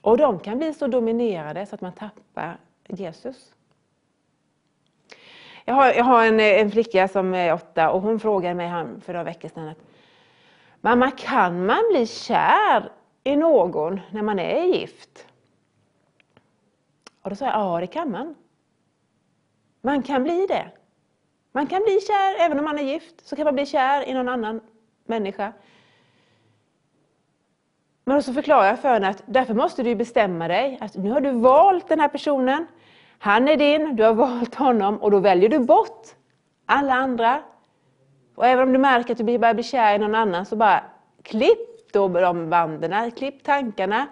Och 0.00 0.16
de 0.16 0.38
kan 0.38 0.58
bli 0.58 0.74
så 0.74 0.86
dominerade 0.86 1.66
så 1.66 1.74
att 1.74 1.80
man 1.80 1.92
tappar 1.92 2.58
Jesus. 2.88 3.55
Jag 5.68 5.74
har, 5.74 5.92
jag 5.92 6.04
har 6.04 6.24
en, 6.24 6.40
eh, 6.40 6.60
en, 6.60 6.70
flicka 6.70 7.08
som 7.08 7.34
är 7.34 7.54
åtta 7.54 7.90
och 7.90 8.02
hon 8.02 8.20
frågade 8.20 8.54
mig 8.54 8.70
för 9.00 9.12
några 9.12 9.24
veckor 9.24 9.48
sedan 9.48 9.68
att 9.68 9.78
Mamma, 10.80 11.10
kan 11.10 11.66
man 11.66 11.82
bli 11.90 12.06
kär 12.06 12.92
i 13.24 13.36
någon 13.36 14.00
när 14.10 14.22
man 14.22 14.38
är 14.38 14.64
gift? 14.64 15.26
Och 17.22 17.30
då 17.30 17.36
sa 17.36 17.44
jag, 17.44 17.54
ja 17.54 17.80
det 17.80 17.86
kan 17.86 18.10
man. 18.10 18.34
Man 19.80 20.02
kan 20.02 20.22
bli 20.22 20.46
det. 20.46 20.70
Man 21.52 21.66
kan 21.66 21.82
bli 21.82 22.00
kär, 22.00 22.44
även 22.44 22.58
om 22.58 22.64
man 22.64 22.78
är 22.78 22.82
gift, 22.82 23.26
så 23.26 23.36
kan 23.36 23.44
man 23.44 23.54
bli 23.54 23.66
kär 23.66 24.08
i 24.08 24.14
någon 24.14 24.28
annan 24.28 24.60
människa. 25.04 25.52
Men 28.04 28.22
så 28.22 28.32
förklarar 28.32 28.66
jag 28.66 28.80
för 28.80 28.88
henne 28.88 29.08
att 29.08 29.22
därför 29.26 29.54
måste 29.54 29.82
du 29.82 29.94
bestämma 29.94 30.48
dig. 30.48 30.78
Att 30.80 30.96
nu 30.96 31.10
har 31.10 31.20
du 31.20 31.30
valt 31.30 31.88
den 31.88 32.00
här 32.00 32.08
personen. 32.08 32.66
Han 33.18 33.48
är 33.48 33.56
din, 33.56 33.96
du 33.96 34.02
har 34.02 34.14
valt 34.14 34.54
honom 34.54 34.96
och 34.96 35.10
då 35.10 35.18
väljer 35.18 35.48
du 35.48 35.58
bort 35.58 36.06
alla 36.66 36.94
andra. 36.94 37.42
Och 38.34 38.46
även 38.46 38.62
om 38.68 38.72
du 38.72 38.78
märker 38.78 39.12
att 39.12 39.18
du 39.18 39.38
börjar 39.38 39.54
bli 39.54 39.62
kär 39.62 39.94
i 39.94 39.98
någon 39.98 40.14
annan 40.14 40.46
så 40.46 40.56
bara 40.56 40.84
klipp 41.22 41.92
då 41.92 42.08
de 42.08 42.50
banden, 42.50 43.10
klipp 43.10 43.42
tankarna. 43.42 44.06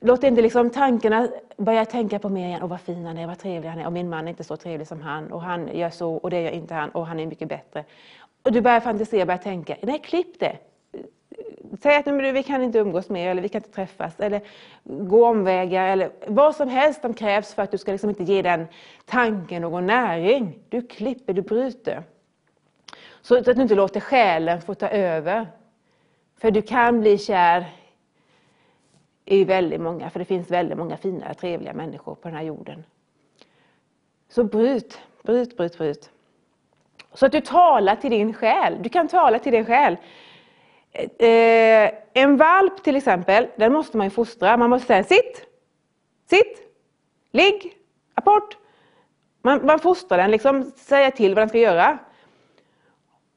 Låt 0.00 0.24
inte 0.24 0.42
liksom 0.42 0.70
tankarna 0.70 1.28
börja 1.56 1.84
tänka 1.84 2.18
på 2.18 2.28
mig 2.28 2.44
igen. 2.44 2.60
Åh 2.62 2.68
vad 2.68 2.80
fin 2.80 3.06
han 3.06 3.18
är, 3.18 3.26
vad 3.26 3.38
trevlig 3.38 3.68
han 3.68 3.78
är. 3.78 3.86
Och 3.86 3.92
min 3.92 4.08
man 4.08 4.24
är 4.24 4.28
inte 4.28 4.44
så 4.44 4.56
trevlig 4.56 4.86
som 4.86 5.00
han. 5.00 5.32
Och 5.32 5.42
han 5.42 5.76
gör 5.76 5.90
så 5.90 6.14
och 6.14 6.30
det 6.30 6.42
gör 6.42 6.50
inte 6.50 6.74
han. 6.74 6.90
Och 6.90 7.06
han 7.06 7.20
är 7.20 7.26
mycket 7.26 7.48
bättre. 7.48 7.84
Och 8.42 8.52
du 8.52 8.60
börjar 8.60 8.80
fantisera, 8.80 9.26
börjar 9.26 9.38
tänka. 9.38 9.76
Nej, 9.82 9.98
klipp 9.98 10.40
det. 10.40 10.56
Säg 11.82 11.96
att 11.96 12.06
vi 12.06 12.42
kan 12.42 12.62
inte 12.62 12.78
umgås 12.78 13.08
mer 13.08 13.30
eller 13.30 13.42
vi 13.42 13.48
kan 13.48 13.58
inte 13.58 13.74
träffas 13.74 14.20
eller 14.20 14.40
gå 14.84 15.26
omvägar 15.26 15.86
eller 15.88 16.10
vad 16.26 16.56
som 16.56 16.68
helst 16.68 17.00
som 17.00 17.14
krävs 17.14 17.54
för 17.54 17.62
att 17.62 17.70
du 17.70 17.78
ska 17.78 17.92
liksom 17.92 18.10
inte 18.10 18.24
ge 18.24 18.42
den 18.42 18.66
tanken 19.04 19.62
någon 19.62 19.86
näring. 19.86 20.58
Du 20.68 20.82
klipper, 20.82 21.32
du 21.32 21.42
bryter. 21.42 22.02
Så 23.20 23.38
att 23.38 23.44
du 23.44 23.62
inte 23.62 23.74
låter 23.74 24.00
själen 24.00 24.60
få 24.60 24.74
ta 24.74 24.88
över. 24.88 25.46
För 26.40 26.50
du 26.50 26.62
kan 26.62 27.00
bli 27.00 27.18
kär 27.18 27.66
i 29.24 29.44
väldigt 29.44 29.80
många, 29.80 30.10
för 30.10 30.18
det 30.18 30.24
finns 30.24 30.50
väldigt 30.50 30.78
många 30.78 30.96
fina, 30.96 31.34
trevliga 31.34 31.72
människor 31.72 32.14
på 32.14 32.28
den 32.28 32.36
här 32.36 32.44
jorden. 32.44 32.84
Så 34.28 34.44
bryt, 34.44 35.00
bryt, 35.22 35.56
bryt, 35.56 35.78
bryt. 35.78 36.10
Så 37.12 37.26
att 37.26 37.32
du 37.32 37.40
talar 37.40 37.96
till 37.96 38.10
din 38.10 38.34
själ. 38.34 38.76
Du 38.80 38.88
kan 38.88 39.08
tala 39.08 39.38
till 39.38 39.52
din 39.52 39.64
själ. 39.64 39.96
Eh, 40.98 41.90
en 42.12 42.36
valp 42.36 42.82
till 42.82 42.96
exempel, 42.96 43.48
den 43.56 43.72
måste 43.72 43.96
man 43.96 44.06
ju 44.06 44.10
fostra. 44.10 44.56
Man 44.56 44.70
måste 44.70 44.86
säga 44.86 45.04
sitt, 45.04 45.46
sitt, 46.30 46.62
ligg, 47.30 47.76
apport. 48.14 48.56
Man, 49.42 49.66
man 49.66 49.78
fostrar 49.78 50.18
den, 50.18 50.30
liksom 50.30 50.72
säga 50.76 51.10
till 51.10 51.34
vad 51.34 51.42
den 51.42 51.48
ska 51.48 51.58
göra. 51.58 51.98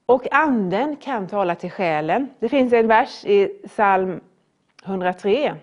Och 0.06 0.34
anden 0.34 0.96
kan 0.96 1.28
tala 1.28 1.56
till 1.56 1.72
själen. 1.72 2.30
Det 2.40 2.50
finns 2.50 2.74
en 2.74 2.88
vers 2.88 3.26
i 3.26 3.48
psalm 3.68 4.20
103. 4.86 5.56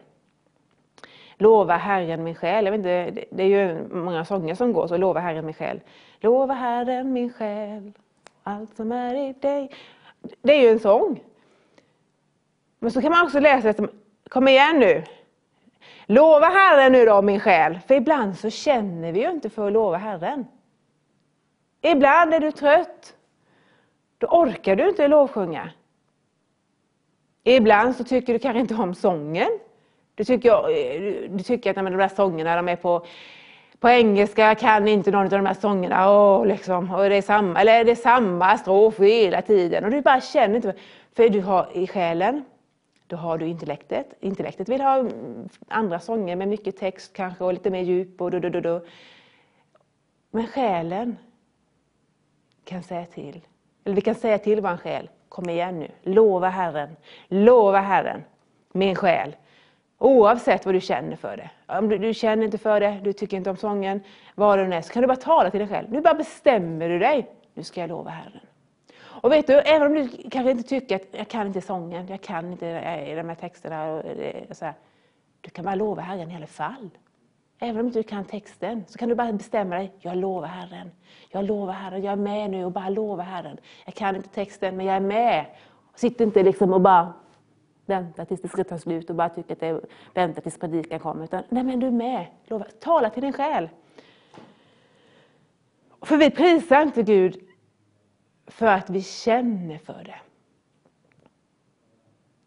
Lova 1.37 1.76
Herren 1.76 2.25
min 2.25 2.35
själ. 2.35 2.64
Jag 2.64 2.73
vet 2.73 2.78
inte, 2.78 3.25
det 3.31 3.43
är 3.43 3.47
ju 3.47 3.88
många 3.90 4.25
sånger 4.25 4.55
som 4.55 4.73
går 4.73 4.87
så. 4.87 4.97
Lova 4.97 5.21
Herren 5.21 5.45
min 5.47 5.55
själ. 5.55 5.81
Lova 6.21 6.55
Herren 6.55 7.12
min 7.12 7.33
själ, 7.33 7.93
allt 8.43 8.76
som 8.76 8.93
är 8.93 9.14
i 9.14 9.33
dig. 9.33 9.71
Det 10.43 10.52
är 10.52 10.62
ju 10.62 10.69
en 10.69 10.81
sång. 10.81 11.21
Men 12.78 12.90
så 12.90 13.02
kan 13.02 13.11
man 13.11 13.25
också 13.25 13.40
läsa, 13.40 13.75
kom 14.28 14.49
igen 14.49 14.78
nu. 14.78 15.04
Lova 16.06 16.47
Herren 16.47 16.92
nu 16.92 17.04
då 17.04 17.23
min 17.23 17.40
själ. 17.40 17.78
För 17.87 17.94
ibland 17.94 18.38
så 18.38 18.50
känner 18.50 19.12
vi 19.12 19.20
ju 19.20 19.30
inte 19.30 19.50
för 19.50 19.66
att 19.66 19.73
lova 19.73 19.97
Herren. 19.97 20.47
Ibland 21.82 22.35
är 22.35 22.40
du 22.40 22.52
trött. 22.52 23.14
Då 24.18 24.26
orkar 24.26 24.76
du 24.76 24.88
inte 24.88 25.08
lovsjunga. 25.08 25.70
Ibland 27.44 27.97
så 27.97 28.04
tycker 28.04 28.32
du 28.32 28.38
kanske 28.38 28.61
inte 28.61 28.75
om 28.75 28.94
sången. 28.94 29.49
Du 30.14 30.25
tycker, 30.25 31.28
du 31.28 31.44
tycker 31.44 31.70
att 31.70 31.76
de 31.76 31.85
där 31.85 32.08
sångerna 32.08 32.56
de 32.56 32.68
är 32.68 32.76
på, 32.76 33.06
på 33.80 33.88
engelska, 33.88 34.47
jag 34.47 34.58
kan 34.58 34.88
inte 34.88 35.11
någon 35.11 35.25
av 35.25 35.30
de 35.30 35.47
här 35.47 35.54
sångerna. 35.54 36.11
Åh, 36.11 36.47
liksom, 36.47 36.90
och 36.90 37.08
det, 37.08 37.16
är 37.16 37.23
samma, 37.23 37.61
eller 37.61 37.85
det 37.85 37.90
är 37.90 37.94
samma 37.94 38.58
strof 38.58 38.99
hela 38.99 39.42
tiden. 39.42 39.85
Och 39.85 39.90
du 39.90 40.00
bara 40.00 40.20
känner 40.20 40.56
inte, 40.56 40.75
för 41.16 41.28
du 41.28 41.40
har 41.40 41.68
i 41.73 41.87
själen, 41.87 42.44
då 43.09 43.17
har 43.17 43.38
du 43.38 43.47
intellektet. 43.47 44.15
Intellektet 44.21 44.69
vill 44.69 44.81
ha 44.81 44.99
mm, 44.99 45.49
andra 45.69 46.00
sånger 46.00 46.37
med 46.37 46.49
mycket 46.49 46.77
text 46.77 47.12
kanske 47.12 47.45
och 47.45 47.53
lite 47.53 47.71
mer 47.71 47.83
djup. 47.83 48.21
Och 48.21 48.31
du, 48.31 48.41
du, 48.41 48.50
du, 48.50 48.61
du. 48.61 48.87
Men 50.31 50.47
själen 50.47 51.17
kan 52.65 52.83
säga 52.83 53.07
till. 53.07 53.41
Eller 53.85 53.95
vi 53.95 54.00
kan 54.00 54.15
säga 54.15 54.38
till 54.38 54.61
vår 54.61 54.77
själ, 54.77 55.11
kom 55.29 55.50
igen 55.50 55.79
nu, 55.79 55.91
lova 56.03 56.49
Herren, 56.49 56.97
lova 57.29 57.81
Herren, 57.81 58.25
min 58.73 58.95
själ. 58.95 59.37
Oavsett 59.99 60.67
vad 60.67 60.75
du 60.75 60.81
känner 60.81 61.17
för 61.17 61.37
det. 61.37 61.50
Om 61.79 61.88
du, 61.88 61.99
du, 61.99 62.15
känner 62.15 62.45
inte 62.45 62.59
för 62.59 62.81
det, 62.81 63.00
du 63.05 63.12
tycker 63.12 63.37
inte 63.37 63.50
om 63.50 63.57
sången, 63.57 64.00
vad 64.35 64.59
det 64.59 64.65
än 64.65 64.73
är, 64.73 64.83
så 64.83 64.93
kan 64.93 65.03
du 65.03 65.07
bara 65.07 65.17
tala 65.17 65.50
till 65.50 65.61
dig 65.61 65.69
själv. 65.69 65.91
Nu 65.91 66.00
bara 66.00 66.15
bestämmer 66.15 66.88
du 66.88 66.99
dig, 66.99 67.31
nu 67.55 67.62
ska 67.62 67.81
jag 67.81 67.88
lova 67.88 68.11
Herren. 68.11 68.48
Och 69.20 69.32
vet 69.32 69.46
du, 69.46 69.54
även 69.54 69.87
om 69.87 69.94
du 69.94 70.08
kanske 70.30 70.50
inte 70.50 70.68
tycker 70.68 70.96
att 70.96 71.06
jag 71.10 71.28
kan 71.28 71.46
inte 71.46 71.60
sången, 71.60 72.08
jag 72.08 72.20
kan 72.20 72.52
inte 72.52 72.68
eh, 72.68 73.16
de 73.16 73.28
här 73.28 73.34
texterna. 73.34 73.92
Och 73.92 74.06
eh, 74.06 74.44
så 74.50 74.64
här, 74.64 74.75
du 75.40 75.50
kan 75.50 75.64
bara 75.64 75.75
lova 75.75 76.02
Herren 76.02 76.30
i 76.30 76.37
alla 76.37 76.46
fall. 76.46 76.90
Även 77.60 77.80
om 77.80 77.87
inte 77.87 77.98
du 77.98 78.02
kan 78.02 78.25
texten 78.25 78.84
så 78.88 78.98
kan 78.98 79.08
du 79.08 79.14
bara 79.14 79.32
bestämma 79.32 79.75
dig. 79.75 79.92
Jag 80.00 80.16
lovar 80.16 80.48
Herren. 80.48 80.90
Jag 81.30 81.44
lovar 81.44 81.72
Herren. 81.72 82.02
Jag 82.02 82.12
är 82.12 82.16
med 82.16 82.50
nu 82.50 82.64
och 82.64 82.72
bara 82.72 82.88
lovar 82.88 83.25
Herren. 83.25 83.58
Jag 83.84 83.94
kan 83.94 84.16
inte 84.16 84.28
texten 84.28 84.76
men 84.76 84.87
jag 84.87 84.96
är 84.96 85.00
med. 85.00 85.46
Sitt 85.94 86.20
inte 86.20 86.42
liksom 86.42 86.72
och 86.72 86.80
bara 86.80 87.12
vänta 87.87 88.25
tills 88.25 88.42
det 88.42 88.48
ska 88.48 88.64
ta 88.64 88.78
slut 88.78 89.10
och 89.10 89.16
bara 89.16 89.28
tycka 89.28 89.52
att 89.52 89.60
det 89.60 89.66
är, 89.66 89.80
vänta 90.14 90.40
tills 90.40 90.58
predikan 90.58 90.98
kommer. 90.98 91.25
Utan, 91.25 91.42
nej 91.48 91.62
men 91.62 91.80
du 91.80 91.87
är 91.87 91.90
med. 91.90 92.26
Lova. 92.46 92.64
Tala 92.80 93.10
till 93.10 93.22
din 93.22 93.32
själ. 93.32 93.68
För 96.02 96.16
vi 96.16 96.30
prisar 96.30 96.82
inte 96.82 97.02
Gud 97.02 97.48
för 98.59 98.67
att 98.67 98.91
vi 98.91 99.03
känner 99.03 99.79
för 99.79 100.05
det. 100.05 100.21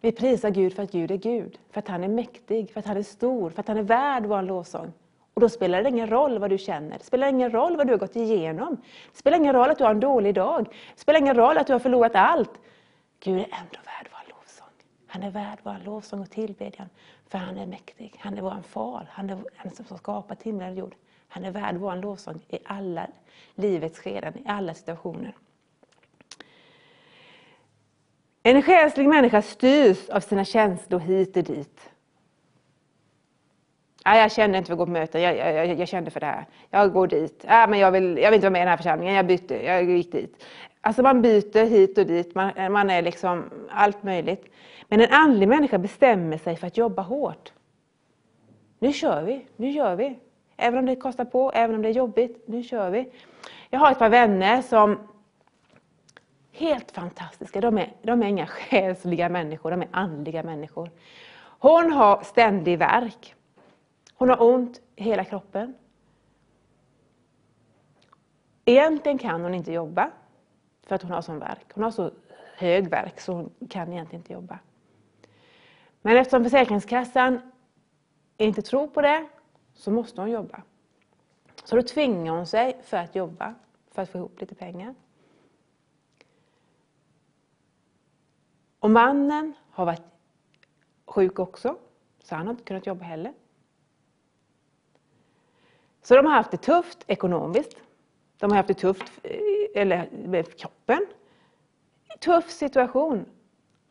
Vi 0.01 0.11
prisar 0.11 0.49
Gud 0.49 0.73
för 0.73 0.83
att 0.83 0.91
Gud 0.91 1.11
är 1.11 1.15
Gud, 1.15 1.59
för 1.69 1.79
att 1.79 1.87
han 1.87 2.03
är 2.03 2.07
mäktig, 2.07 2.71
för 2.71 2.79
att 2.79 2.85
han 2.85 2.97
är 2.97 3.03
stor, 3.03 3.49
för 3.49 3.59
att 3.59 3.67
han 3.67 3.77
är 3.77 3.83
värd 3.83 4.25
vår 4.25 4.41
lovsång. 4.41 4.93
Och 5.33 5.41
då 5.41 5.49
spelar 5.49 5.83
det 5.83 5.89
ingen 5.89 6.09
roll 6.09 6.39
vad 6.39 6.49
du 6.49 6.57
känner, 6.57 6.97
det 6.97 7.03
spelar 7.03 7.27
ingen 7.27 7.51
roll 7.51 7.77
vad 7.77 7.87
du 7.87 7.93
har 7.93 7.97
gått 7.97 8.15
igenom. 8.15 8.75
Det 9.11 9.17
spelar 9.17 9.37
ingen 9.37 9.53
roll 9.53 9.69
att 9.69 9.77
du 9.77 9.83
har 9.83 9.91
en 9.91 9.99
dålig 9.99 10.35
dag, 10.35 10.65
det 10.95 11.01
spelar 11.01 11.19
ingen 11.19 11.35
roll 11.35 11.57
att 11.57 11.67
du 11.67 11.73
har 11.73 11.79
förlorat 11.79 12.15
allt. 12.15 12.59
Gud 13.19 13.39
är 13.39 13.43
ändå 13.43 13.79
värd 13.85 14.09
vår 14.11 14.29
lovsång. 14.35 14.73
Han 15.07 15.23
är 15.23 15.31
värd 15.31 15.59
vår 15.63 15.85
lovsång 15.85 16.21
och 16.21 16.31
tillbedjan, 16.31 16.89
för 17.27 17.37
han 17.37 17.57
är 17.57 17.65
mäktig. 17.65 18.15
Han 18.19 18.37
är 18.37 18.41
vår 18.41 18.61
far, 18.67 19.07
han 19.11 19.29
är 19.29 19.37
han 19.55 19.71
som 19.71 19.97
skapat 19.97 20.43
himlen 20.43 20.69
och 20.71 20.77
jord. 20.77 20.95
Han 21.27 21.45
är 21.45 21.51
värd 21.51 21.75
vår 21.75 21.95
lovsång 21.95 22.41
i 22.49 22.59
alla 22.65 23.07
livets 23.55 23.99
skeden, 23.99 24.37
i 24.37 24.43
alla 24.45 24.73
situationer. 24.73 25.35
En 28.43 28.61
själslig 28.61 29.07
människa 29.07 29.41
styrs 29.41 30.09
av 30.09 30.19
sina 30.19 30.45
känslor 30.45 30.99
hit 30.99 31.37
och 31.37 31.43
dit. 31.43 31.89
Ja, 34.03 34.17
jag 34.17 34.31
kände 34.31 34.57
inte 34.57 34.67
för 34.67 34.73
att 34.73 34.77
gå 34.77 34.85
på 34.85 34.91
möten, 34.91 35.21
jag, 35.21 35.37
jag, 35.37 35.79
jag 35.79 35.87
kände 35.87 36.11
för 36.11 36.19
det 36.19 36.25
här. 36.25 36.45
Jag 36.69 36.93
går 36.93 37.07
dit. 37.07 37.45
Ja, 37.47 37.67
men 37.67 37.79
jag, 37.79 37.91
vill, 37.91 38.17
jag 38.17 38.31
vill 38.31 38.35
inte 38.35 38.45
vara 38.45 38.51
med 38.51 38.59
i 38.59 38.61
den 38.61 38.69
här 38.69 38.77
församlingen, 38.77 39.15
jag 39.15 39.27
bytte, 39.27 39.65
jag 39.65 39.83
gick 39.83 40.11
dit. 40.11 40.45
Alltså 40.81 41.01
man 41.01 41.21
byter 41.21 41.65
hit 41.65 41.97
och 41.97 42.05
dit, 42.05 42.35
man, 42.35 42.71
man 42.71 42.89
är 42.89 43.01
liksom 43.01 43.49
allt 43.69 44.03
möjligt. 44.03 44.45
Men 44.87 45.01
en 45.01 45.11
andlig 45.11 45.47
människa 45.47 45.77
bestämmer 45.77 46.37
sig 46.37 46.55
för 46.55 46.67
att 46.67 46.77
jobba 46.77 47.01
hårt. 47.01 47.53
Nu 48.79 48.93
kör 48.93 49.23
vi, 49.23 49.45
nu 49.55 49.69
gör 49.69 49.95
vi. 49.95 50.19
Även 50.57 50.79
om 50.79 50.85
det 50.85 50.95
kostar 50.95 51.25
på, 51.25 51.51
även 51.51 51.75
om 51.75 51.81
det 51.81 51.89
är 51.89 51.93
jobbigt, 51.93 52.43
nu 52.47 52.63
kör 52.63 52.89
vi. 52.89 53.11
Jag 53.69 53.79
har 53.79 53.91
ett 53.91 53.99
par 53.99 54.09
vänner 54.09 54.61
som 54.61 54.97
Helt 56.51 56.91
fantastiska. 56.91 57.61
De 57.61 57.77
är, 57.77 57.93
de 58.01 58.23
är 58.23 58.27
inga 58.27 58.47
själsliga 58.47 59.29
människor, 59.29 59.71
de 59.71 59.81
är 59.81 59.89
andliga 59.91 60.43
människor. 60.43 60.89
Hon 61.59 61.91
har 61.91 62.23
ständig 62.23 62.79
värk. 62.79 63.35
Hon 64.13 64.29
har 64.29 64.41
ont 64.41 64.81
i 64.95 65.03
hela 65.03 65.23
kroppen. 65.25 65.73
Egentligen 68.65 69.17
kan 69.17 69.41
hon 69.41 69.53
inte 69.53 69.71
jobba 69.71 70.11
för 70.83 70.95
att 70.95 71.01
hon 71.01 71.11
har 71.11 71.21
sån 71.21 71.39
värk. 71.39 71.65
Hon 71.73 71.83
har 71.83 71.91
så 71.91 72.11
hög 72.57 72.89
värk 72.89 73.19
så 73.19 73.33
hon 73.33 73.51
kan 73.69 73.93
egentligen 73.93 74.21
inte 74.21 74.33
jobba. 74.33 74.59
Men 76.01 76.17
eftersom 76.17 76.43
Försäkringskassan 76.43 77.51
inte 78.37 78.61
tror 78.61 78.87
på 78.87 79.01
det 79.01 79.27
så 79.73 79.91
måste 79.91 80.21
hon 80.21 80.31
jobba. 80.31 80.61
Så 81.63 81.75
då 81.75 81.81
tvingar 81.81 82.33
hon 82.33 82.47
sig 82.47 82.77
för 82.83 82.97
att 82.97 83.15
jobba, 83.15 83.55
för 83.91 84.01
att 84.01 84.09
få 84.09 84.17
ihop 84.17 84.41
lite 84.41 84.55
pengar. 84.55 84.95
Och 88.81 88.91
mannen 88.91 89.53
har 89.69 89.85
varit 89.85 90.01
sjuk 91.05 91.39
också, 91.39 91.77
så 92.23 92.35
han 92.35 92.47
har 92.47 92.51
inte 92.53 92.63
kunnat 92.63 92.87
jobba 92.87 93.03
heller. 93.03 93.33
Så 96.01 96.15
de 96.15 96.25
har 96.25 96.33
haft 96.33 96.51
det 96.51 96.57
tufft 96.57 97.03
ekonomiskt. 97.07 97.81
De 98.37 98.51
har 98.51 98.57
haft 98.57 98.67
det 98.67 98.73
tufft 98.73 99.11
eh, 99.23 99.81
eller, 99.81 100.09
med 100.11 100.57
kroppen. 100.59 101.05
Tuff 102.19 102.49
situation. 102.49 103.25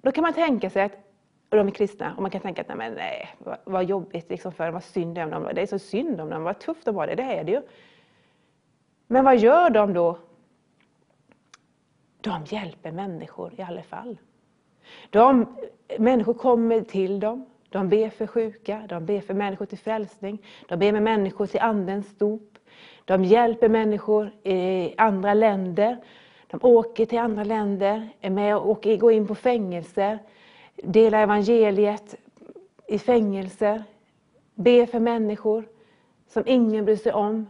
Då 0.02 0.12
kan 0.12 0.22
man 0.22 0.32
tänka 0.32 0.70
sig 0.70 0.82
att, 0.82 0.92
och 1.50 1.56
de 1.56 1.66
är 1.66 1.70
kristna, 1.70 2.14
och 2.16 2.22
man 2.22 2.30
kan 2.30 2.40
tänka 2.40 2.60
att 2.60 2.68
nej, 2.68 2.76
men 2.76 2.92
nej 2.92 3.34
vad, 3.38 3.58
vad 3.64 3.84
jobbigt 3.84 4.30
liksom 4.30 4.52
för 4.52 4.64
dem, 4.64 4.74
vad 4.74 4.84
synd 4.84 5.18
om 5.18 5.30
dem. 5.30 5.48
Det 5.54 5.62
är 5.62 5.66
så 5.66 5.78
synd 5.78 6.20
om 6.20 6.30
dem, 6.30 6.42
vad 6.42 6.58
tufft 6.58 6.84
de 6.84 6.96
har 6.96 7.06
det, 7.06 7.14
det 7.14 7.22
är 7.22 7.44
det 7.44 7.52
ju. 7.52 7.62
Men 9.06 9.24
vad 9.24 9.38
gör 9.38 9.70
de 9.70 9.92
då? 9.92 10.18
De 12.20 12.44
hjälper 12.44 12.92
människor 12.92 13.54
i 13.60 13.62
alla 13.62 13.82
fall. 13.82 14.18
De, 15.10 15.46
människor 15.98 16.34
kommer 16.34 16.80
till 16.80 17.20
dem, 17.20 17.46
de 17.68 17.88
ber 17.88 18.08
för 18.10 18.26
sjuka, 18.26 18.82
de 18.88 19.06
ber 19.06 19.20
för 19.20 19.34
människor 19.34 19.66
till 19.66 19.78
frälsning, 19.78 20.42
de 20.68 20.76
ber 20.76 20.92
med 20.92 21.02
människor 21.02 21.46
till 21.46 21.60
andens 21.60 22.18
dop. 22.18 22.58
De 23.04 23.24
hjälper 23.24 23.68
människor 23.68 24.30
i 24.42 24.94
andra 24.96 25.34
länder. 25.34 25.96
De 26.46 26.60
åker 26.62 27.06
till 27.06 27.18
andra 27.18 27.44
länder, 27.44 28.08
är 28.20 28.30
med 28.30 28.56
och 28.56 28.82
går 28.82 29.12
in 29.12 29.26
på 29.26 29.34
fängelser. 29.34 30.18
delar 30.76 31.22
evangeliet 31.22 32.14
i 32.86 32.98
fängelser, 32.98 33.84
Ber 34.54 34.86
för 34.86 35.00
människor 35.00 35.68
som 36.28 36.42
ingen 36.46 36.84
bryr 36.84 36.96
sig 36.96 37.12
om. 37.12 37.46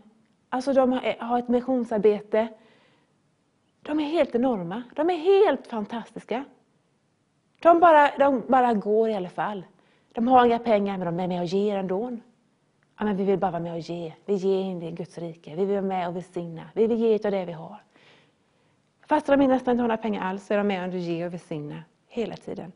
Alltså 0.49 0.73
de 0.73 1.01
har 1.19 1.39
ett 1.39 1.49
missionsarbete. 1.49 2.49
De 3.83 4.01
är 4.01 4.05
helt 4.05 4.35
enorma. 4.35 4.83
De 4.97 5.11
är 5.11 5.17
helt 5.17 5.67
fantastiska. 5.67 6.45
De 7.61 7.81
bara, 7.81 8.11
de 8.19 8.43
bara 8.49 8.75
går 8.75 9.09
i 9.09 9.15
alla 9.15 9.29
fall. 9.29 9.65
De 10.13 10.29
har 10.29 10.47
inga 10.47 10.59
pengar 10.59 10.99
men 10.99 11.07
de 11.07 11.21
är 11.21 11.29
med 11.29 11.41
och 11.41 11.47
ger 11.47 11.77
ändå. 11.77 12.19
Ja, 12.99 13.05
men 13.05 13.17
vi 13.17 13.25
vill 13.25 13.39
bara 13.39 13.51
vara 13.51 13.63
med 13.63 13.73
och 13.73 13.79
ge. 13.79 14.13
Vi 14.25 14.35
ger 14.35 14.61
in 14.61 14.83
i 14.83 14.91
Guds 14.91 15.19
rike. 15.19 15.51
Vi 15.51 15.65
vill 15.65 15.77
vara 15.77 15.83
med 15.83 16.09
och 16.09 16.17
välsigna. 16.17 16.63
Vi 16.75 16.87
vill 16.87 16.99
ge 16.99 17.15
av 17.15 17.31
det 17.31 17.45
vi 17.45 17.53
har. 17.53 17.77
Fast 19.07 19.27
de 19.27 19.37
nästan 19.37 19.73
inte 19.73 19.83
har 19.83 19.89
några 19.89 19.97
pengar 19.97 20.23
alls 20.23 20.47
så 20.47 20.55
är 20.55 20.59
de 20.59 20.67
med 20.67 20.89
och 20.89 20.99
ger 20.99 21.27
och 21.27 21.33
välsignar 21.33 21.85
hela 22.09 22.37
tiden. 22.37 22.73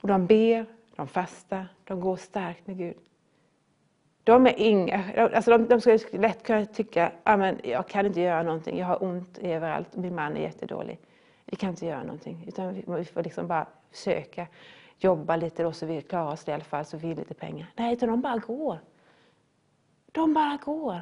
Och 0.00 0.08
de 0.08 0.26
ber, 0.26 0.66
de 0.96 1.08
fastar, 1.08 1.66
de 1.84 2.00
går 2.00 2.16
starkt 2.16 2.66
med 2.66 2.78
Gud. 2.78 2.96
De 4.24 4.46
är 4.46 4.54
inga, 4.56 5.04
alltså 5.34 5.50
de, 5.50 5.66
de 5.66 5.80
skulle 5.80 5.98
lätt 6.12 6.42
kunna 6.42 6.66
tycka, 6.66 7.12
men 7.24 7.60
jag 7.64 7.88
kan 7.88 8.06
inte 8.06 8.20
göra 8.20 8.42
någonting, 8.42 8.78
jag 8.78 8.86
har 8.86 9.02
ont 9.02 9.38
överallt, 9.38 9.96
min 9.96 10.14
man 10.14 10.36
är 10.36 10.40
jättedålig. 10.40 10.98
Vi 11.44 11.56
kan 11.56 11.70
inte 11.70 11.86
göra 11.86 12.02
någonting, 12.02 12.44
utan 12.48 12.74
vi 12.74 13.04
får 13.04 13.22
liksom 13.22 13.46
bara 13.46 13.66
försöka 13.90 14.46
jobba 14.98 15.36
lite 15.36 15.62
då 15.62 15.72
så 15.72 15.86
vi 15.86 16.02
klarar 16.02 16.32
oss 16.32 16.48
i 16.48 16.52
alla 16.52 16.64
fall, 16.64 16.84
så 16.84 16.96
vi 16.96 17.14
lite 17.14 17.34
pengar. 17.34 17.66
Nej, 17.76 17.92
utan 17.92 18.08
de 18.08 18.20
bara 18.20 18.38
går. 18.38 18.78
De 20.12 20.34
bara 20.34 20.58
går. 20.64 21.00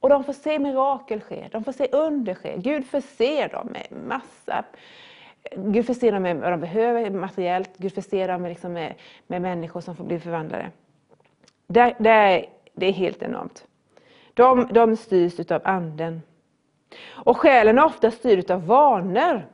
Och 0.00 0.08
de 0.08 0.24
får 0.24 0.32
se 0.32 0.58
mirakel 0.58 1.20
ske, 1.20 1.48
de 1.52 1.64
får 1.64 1.72
se 1.72 1.88
under 1.92 2.34
ske. 2.34 2.56
Gud 2.58 2.86
förser 2.86 3.48
dem 3.48 3.66
med 3.66 3.86
massa 4.06 4.64
Gud 5.54 5.86
förser 5.86 6.12
dem 6.12 6.22
med 6.22 6.36
vad 6.36 6.52
de 6.52 6.60
behöver 6.60 7.10
materiellt, 7.10 7.70
Gud 7.76 7.94
förser 7.94 8.28
dem 8.28 8.42
med, 8.42 8.48
liksom 8.48 8.72
med, 8.72 8.94
med 9.26 9.42
människor 9.42 9.80
som 9.80 9.96
får 9.96 10.04
bli 10.04 10.20
förvandlade. 10.20 10.70
Det, 11.66 11.94
det, 11.98 12.10
är, 12.10 12.46
det 12.72 12.86
är 12.86 12.92
helt 12.92 13.22
enormt. 13.22 13.66
De, 14.34 14.68
de 14.70 14.96
styrs 14.96 15.40
utav 15.40 15.62
anden. 15.64 16.22
Och 17.08 17.36
själen 17.36 17.78
är 17.78 17.84
ofta 17.84 18.10
styrd 18.10 18.38
utav 18.38 18.66
vanor. 18.66 19.46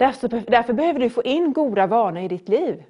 Därför, 0.00 0.28
därför 0.28 0.72
behöver 0.72 1.00
du 1.00 1.10
få 1.10 1.22
in 1.22 1.52
goda 1.52 1.86
vanor 1.86 2.22
i 2.22 2.28
ditt 2.28 2.48
liv. 2.48 2.84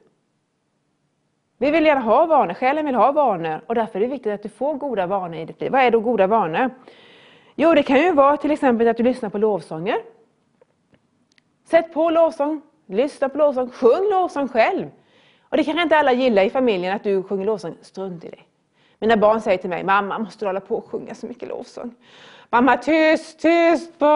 Vi 1.58 1.70
vill 1.70 1.86
gärna 1.86 2.00
ha 2.00 2.26
vanor, 2.26 2.54
själen 2.54 2.86
vill 2.86 2.94
ha 2.94 3.12
vanor 3.12 3.60
och 3.66 3.74
därför 3.74 3.98
är 3.98 4.00
det 4.00 4.06
viktigt 4.06 4.32
att 4.32 4.42
du 4.42 4.48
får 4.48 4.74
goda 4.74 5.06
vanor 5.06 5.34
i 5.36 5.44
ditt 5.44 5.60
liv. 5.60 5.72
Vad 5.72 5.80
är 5.80 5.90
då 5.90 6.00
goda 6.00 6.26
vanor? 6.26 6.70
Jo, 7.54 7.74
det 7.74 7.82
kan 7.82 8.00
ju 8.00 8.12
vara 8.12 8.36
till 8.36 8.50
exempel 8.50 8.88
att 8.88 8.96
du 8.96 9.02
lyssnar 9.02 9.30
på 9.30 9.38
lovsånger. 9.38 9.96
Sätt 11.64 11.92
på 11.92 12.10
lovsång, 12.10 12.62
lyssna 12.86 13.28
på 13.28 13.38
lovsång, 13.38 13.70
sjung 13.70 14.10
lovsång 14.10 14.48
själv. 14.48 14.90
Och 15.42 15.56
det 15.56 15.64
kanske 15.64 15.82
inte 15.82 15.96
alla 15.96 16.12
gillar 16.12 16.42
i 16.42 16.50
familjen 16.50 16.96
att 16.96 17.04
du 17.04 17.22
sjunger 17.22 17.44
lovsång, 17.44 17.76
strunt 17.80 18.24
i 18.24 18.28
det. 18.28 18.40
Mina 18.98 19.16
barn 19.16 19.40
säger 19.40 19.58
till 19.58 19.70
mig, 19.70 19.84
mamma 19.84 20.18
måste 20.18 20.44
du 20.44 20.48
hålla 20.48 20.60
på 20.60 20.76
och 20.76 20.90
sjunga 20.90 21.14
så 21.14 21.26
mycket 21.26 21.48
lovsång? 21.48 21.94
Mamma 22.50 22.76
tyst, 22.76 23.40
tyst 23.40 23.98
på... 23.98 24.06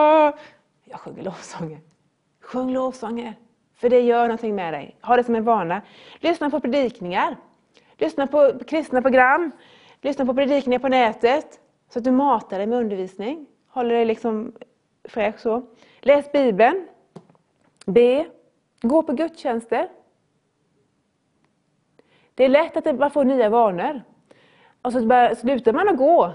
Jag 0.85 0.99
sjunger 0.99 1.23
lovsånger. 1.23 1.79
Sjung 2.45 2.73
lovsånger. 2.73 3.33
För 3.75 3.89
det 3.89 4.01
gör 4.01 4.21
någonting 4.21 4.55
med 4.55 4.73
dig. 4.73 4.95
Ha 5.01 5.15
det 5.15 5.23
som 5.23 5.35
en 5.35 5.43
vana. 5.43 5.81
Lyssna 6.19 6.49
på 6.49 6.59
predikningar. 6.59 7.37
Lyssna 7.97 8.27
på 8.27 8.59
kristna 8.67 9.01
program. 9.01 9.51
Lyssna 10.01 10.25
på 10.25 10.33
predikningar 10.33 10.79
på 10.79 10.87
nätet. 10.87 11.59
Så 11.89 11.99
att 11.99 12.05
du 12.05 12.11
matar 12.11 12.57
dig 12.57 12.67
med 12.67 12.79
undervisning. 12.79 13.45
Håller 13.67 13.95
dig 13.95 14.05
liksom 14.05 14.53
fräsch 15.03 15.39
så. 15.39 15.65
Läs 15.99 16.31
Bibeln. 16.31 16.87
Be. 17.85 18.25
Gå 18.81 19.03
på 19.03 19.13
gudstjänster. 19.13 19.89
Det 22.35 22.43
är 22.43 22.49
lätt 22.49 22.77
att 22.77 22.99
man 22.99 23.11
får 23.11 23.23
nya 23.23 23.49
vanor. 23.49 24.01
Och 24.81 24.91
så 24.91 24.99
slutar 25.35 25.73
man 25.73 25.89
att 25.89 25.97
gå 25.97 26.33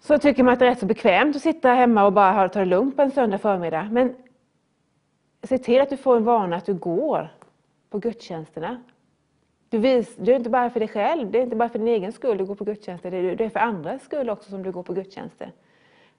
så 0.00 0.18
tycker 0.18 0.42
man 0.42 0.52
att 0.52 0.58
det 0.58 0.66
är 0.66 0.70
rätt 0.70 0.78
så 0.78 0.86
bekvämt 0.86 1.36
att 1.36 1.42
sitta 1.42 1.72
hemma 1.72 2.04
och 2.04 2.12
bara 2.12 2.48
ta 2.48 2.58
det 2.58 2.64
lugnt 2.64 2.96
på 2.96 3.02
en 3.02 3.10
söndag 3.10 3.38
förmiddag. 3.38 3.88
Men 3.90 4.14
se 5.48 5.58
till 5.58 5.80
att 5.80 5.90
du 5.90 5.96
får 5.96 6.16
en 6.16 6.24
vana 6.24 6.56
att 6.56 6.66
du 6.66 6.74
går 6.74 7.28
på 7.90 7.98
gudstjänsterna. 7.98 8.82
Du, 9.68 9.78
vis, 9.78 10.16
du 10.16 10.32
är 10.32 10.36
inte 10.36 10.50
bara 10.50 10.70
för 10.70 10.80
dig 10.80 10.88
själv, 10.88 11.30
det 11.30 11.38
är 11.38 11.42
inte 11.42 11.56
bara 11.56 11.68
för 11.68 11.78
din 11.78 11.88
egen 11.88 12.12
skull 12.12 12.38
du 12.38 12.44
går 12.44 12.54
på 12.54 12.64
gudstjänster, 12.64 13.10
det 13.10 13.44
är 13.44 13.48
för 13.48 13.60
andras 13.60 14.02
skull 14.02 14.30
också 14.30 14.50
som 14.50 14.62
du 14.62 14.72
går 14.72 14.82
på 14.82 14.92
gudstjänster. 14.92 15.52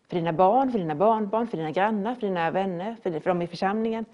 För 0.08 0.16
dina 0.16 0.34
barn, 0.34 0.72
för 0.72 0.80
dina 0.80 0.96
barnbarn, 0.96 1.48
för 1.48 1.58
dina 1.58 1.72
grannar, 1.72 2.16
för 2.16 2.22
dina 2.22 2.52
vänner, 2.52 2.96
för, 3.04 3.20
för 3.20 3.30
dem 3.30 3.42
i 3.42 3.48
församlingen. 3.48 4.06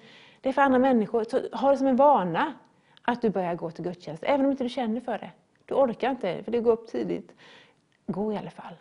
Det 0.42 0.50
är 0.50 0.54
för 0.54 0.62
andra 0.62 0.80
människor. 0.80 1.24
Så 1.24 1.58
ha 1.58 1.72
det 1.72 1.78
som 1.78 1.88
en 1.88 1.96
vana 1.96 2.54
att 3.02 3.22
du 3.22 3.30
börjar 3.30 3.56
gå 3.56 3.72
till 3.72 3.84
gudstjänst, 3.84 4.24
även 4.24 4.46
om 4.46 4.52
inte 4.52 4.64
du 4.64 4.70
känner 4.70 5.02
för 5.02 5.18
det. 5.18 5.32
Du 5.66 5.74
orkar 5.74 6.10
inte, 6.10 6.44
för 6.44 6.52
det 6.52 6.60
går 6.60 6.72
upp 6.72 6.88
tidigt. 6.88 7.32
Gå 8.06 8.34
i 8.34 8.38
alla 8.38 8.50
fall. 8.50 8.74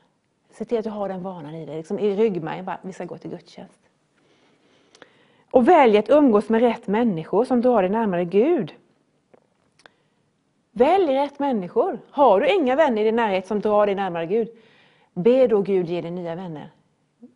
Se 0.51 0.65
till 0.65 0.79
att 0.79 0.85
du 0.85 0.91
har 0.91 1.09
den 1.09 1.23
vanan 1.23 1.55
i 1.55 1.67
dig, 1.67 1.77
liksom 1.77 1.99
i 1.99 2.17
ryggmärgen, 2.17 2.65
bara, 2.65 2.79
vi 2.83 2.93
ska 2.93 3.05
gå 3.05 3.19
till 3.19 3.31
gudstjänst. 3.31 3.82
Och 5.53 5.69
välj 5.69 5.99
att 5.99 6.11
umgås 6.11 6.49
med 6.49 6.61
rätt 6.61 6.87
människor 6.87 7.45
som 7.45 7.61
drar 7.61 7.83
dig 7.83 7.91
närmare 7.91 8.25
Gud. 8.25 8.75
Välj 10.73 11.15
rätt 11.15 11.39
människor. 11.39 11.99
Har 12.11 12.41
du 12.41 12.55
inga 12.55 12.77
vänner 12.77 13.03
i 13.03 13.05
din 13.05 13.17
närhet 13.17 13.47
som 13.47 13.61
drar 13.61 13.87
dig 13.87 13.95
närmare 13.95 14.27
Gud, 14.27 14.49
be 15.15 15.47
då 15.47 15.61
Gud 15.61 15.87
ge 15.87 16.01
dig 16.01 16.11
nya 16.11 16.35
vänner. 16.35 16.71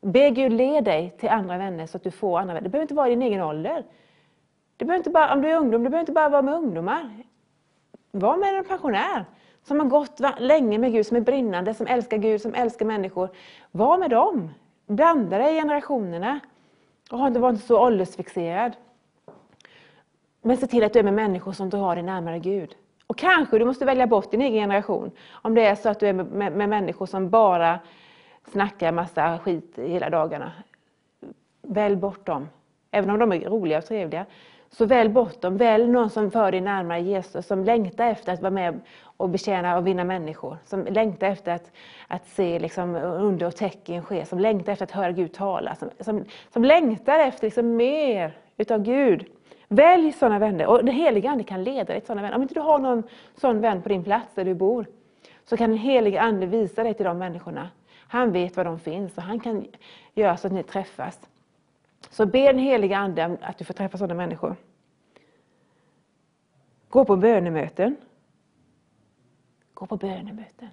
Be 0.01 0.31
Gud 0.31 0.53
led 0.53 0.85
dig 0.85 1.15
till 1.19 1.29
andra 1.29 1.59
vänner 1.59 1.87
så 1.87 1.97
att 1.97 2.03
du 2.03 2.11
får 2.11 2.39
andra 2.39 2.55
vänner. 2.55 2.65
Det 2.65 2.69
behöver 2.69 2.85
inte 2.85 2.95
vara 2.95 3.09
i 3.09 3.11
din 3.11 3.23
egen 3.23 3.43
ålder. 3.43 3.85
Det 4.77 4.85
behöver 4.85 4.99
inte 4.99 5.11
bara, 5.11 5.35
om 5.35 5.43
du 5.43 5.51
är 5.51 5.57
ungdom, 5.57 5.83
du 5.83 5.89
behöver 5.89 6.01
inte 6.01 6.13
bara 6.13 6.29
vara 6.29 6.43
med 6.43 6.55
ungdomar. 6.55 7.11
Var 8.11 8.37
med 8.37 8.55
en 8.55 8.65
pensionär 8.65 9.25
som 9.65 9.81
har 9.81 9.87
gått 9.87 10.21
länge 10.39 10.79
med 10.79 10.93
Gud, 10.93 11.07
som 11.07 11.17
är 11.17 11.21
brinnande, 11.21 11.75
som 11.75 11.87
älskar 11.87 12.17
Gud, 12.17 12.41
som 12.41 12.55
älskar 12.55 12.87
människor. 12.87 13.29
Var 13.71 13.99
med 13.99 14.11
dem. 14.11 14.51
Blanda 14.87 15.39
dig 15.39 15.53
i 15.57 15.61
generationerna. 15.61 16.41
Och 17.11 17.19
var 17.19 17.51
inte 17.51 17.67
så 17.67 17.81
åldersfixerad. 17.81 18.73
Men 20.43 20.57
se 20.57 20.67
till 20.67 20.85
att 20.85 20.93
du 20.93 20.99
är 20.99 21.03
med 21.03 21.15
människor 21.15 21.53
som 21.53 21.71
drar 21.71 21.95
dig 21.95 22.05
närmare 22.05 22.39
Gud. 22.39 22.77
Och 23.07 23.19
kanske 23.19 23.59
du 23.59 23.65
måste 23.65 23.85
välja 23.85 24.07
bort 24.07 24.31
din 24.31 24.43
egen 24.43 24.61
generation. 24.61 25.11
Om 25.31 25.55
det 25.55 25.65
är 25.65 25.75
så 25.75 25.89
att 25.89 26.01
du 26.01 26.09
är 26.09 26.13
med, 26.13 26.27
med, 26.27 26.53
med 26.53 26.69
människor 26.69 27.07
som 27.07 27.31
bara 27.31 27.81
snackar 28.53 28.93
massa 28.93 29.39
skit 29.39 29.73
hela 29.77 30.11
dagarna. 30.11 30.53
Välj 31.63 31.97
bort 31.97 32.27
dem. 32.27 32.49
Även 32.91 33.11
om 33.11 33.19
de 33.19 33.33
är 33.33 33.41
roliga 33.41 33.79
och 33.79 33.85
trevliga. 33.85 34.27
Så 34.71 34.87
välj 34.87 35.09
bort 35.09 35.41
dem. 35.41 35.57
Välj 35.57 35.87
någon 35.87 36.11
som 36.11 36.31
för 36.31 36.53
dig 36.53 36.61
närmare 36.61 37.01
Jesus, 37.01 37.47
som 37.47 37.65
längtar 37.65 38.07
efter 38.07 38.33
att 38.33 38.41
vara 38.41 38.51
med 38.51 38.81
och 39.17 39.29
betjäna 39.29 39.79
och 39.79 39.87
vinna 39.87 40.05
människor. 40.05 40.59
Som 40.65 40.85
längtar 40.85 41.27
efter 41.27 41.53
att, 41.53 41.71
att 42.09 42.27
se 42.29 42.59
liksom, 42.59 42.95
under 42.95 43.47
och 43.47 43.57
tecken 43.57 44.03
ske. 44.03 44.25
Som 44.25 44.39
längtar 44.39 44.73
efter 44.73 44.85
att 44.85 44.91
höra 44.91 45.13
Gud 45.13 45.33
tala. 45.33 45.75
Som, 45.75 45.91
som, 46.01 46.25
som 46.53 46.65
längtar 46.65 47.19
efter 47.19 47.47
liksom, 47.47 47.77
mer 47.77 48.39
utav 48.57 48.83
Gud. 48.83 49.27
Välj 49.69 50.13
sådana 50.13 50.39
vänner. 50.39 50.67
Och 50.67 50.85
den 50.85 50.95
helige 50.95 51.31
Ande 51.31 51.45
kan 51.45 51.65
leda 51.65 51.85
dig 51.85 52.01
till 52.01 52.07
sådana 52.07 52.23
vänner. 52.23 52.37
Om 52.37 52.43
inte 52.43 52.55
du 52.55 52.61
har 52.61 52.79
någon 52.79 53.03
sån 53.37 53.61
vän 53.61 53.83
på 53.83 53.89
din 53.89 54.05
plats 54.05 54.35
där 54.35 54.45
du 54.45 54.55
bor, 54.55 54.87
så 55.45 55.57
kan 55.57 55.71
den 55.71 55.79
helige 55.79 56.21
Ande 56.21 56.47
visa 56.47 56.83
dig 56.83 56.95
till 56.95 57.05
de 57.05 57.19
människorna. 57.19 57.71
Han 58.09 58.33
vet 58.33 58.57
var 58.57 58.65
de 58.65 58.79
finns 58.79 59.17
och 59.17 59.23
han 59.23 59.41
kan 59.41 59.67
göra 60.15 60.37
så 60.37 60.47
att 60.47 60.53
ni 60.53 60.63
träffas. 60.63 61.21
Så 62.11 62.27
be 62.27 62.39
den 62.39 62.59
heliga 62.59 62.97
Ande 62.97 63.37
att 63.41 63.59
du 63.59 63.65
får 63.65 63.75
träffa 63.75 63.99
sådana 63.99 64.15
människor. 64.15 64.57
Gå 66.89 67.05
på 67.05 67.17
bönemöten. 67.17 67.97
Gå 69.77 69.87
på 69.87 69.97
bönemöten. 69.97 70.69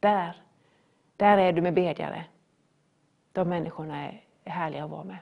Där, 0.00 0.36
där 1.16 1.38
är 1.38 1.52
du 1.52 1.62
med 1.62 1.74
bedjare. 1.74 2.24
De 3.32 3.48
människorna 3.48 4.04
är 4.06 4.24
härliga 4.44 4.84
att 4.84 4.90
vara 4.90 5.04
med. 5.04 5.18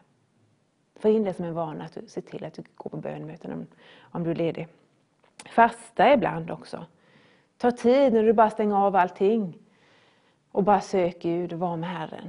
Få 0.97 1.09
in 1.09 1.25
det 1.25 1.35
som 1.35 1.45
en 1.45 1.55
vana 1.55 1.85
att 1.85 1.95
du 1.95 2.07
ser 2.09 2.21
till 2.21 2.45
att 2.45 2.55
du 2.55 2.63
går 2.75 2.91
på 2.91 2.97
bönemöten 2.97 3.53
om, 3.53 3.67
om 4.01 4.25
du 4.25 4.31
är 4.31 4.35
ledig. 4.35 4.69
Fasta 5.51 6.13
ibland 6.13 6.51
också. 6.51 6.87
Ta 7.57 7.71
tid 7.71 8.13
när 8.13 8.23
du 8.23 8.33
bara 8.33 8.51
stänger 8.51 8.77
av 8.77 8.97
allting 8.97 9.59
och 10.51 10.65
bara 10.65 10.81
sök 10.81 11.23
Gud 11.23 11.53
och 11.53 11.59
var 11.59 11.77
med 11.77 11.91
Herren. 11.91 12.29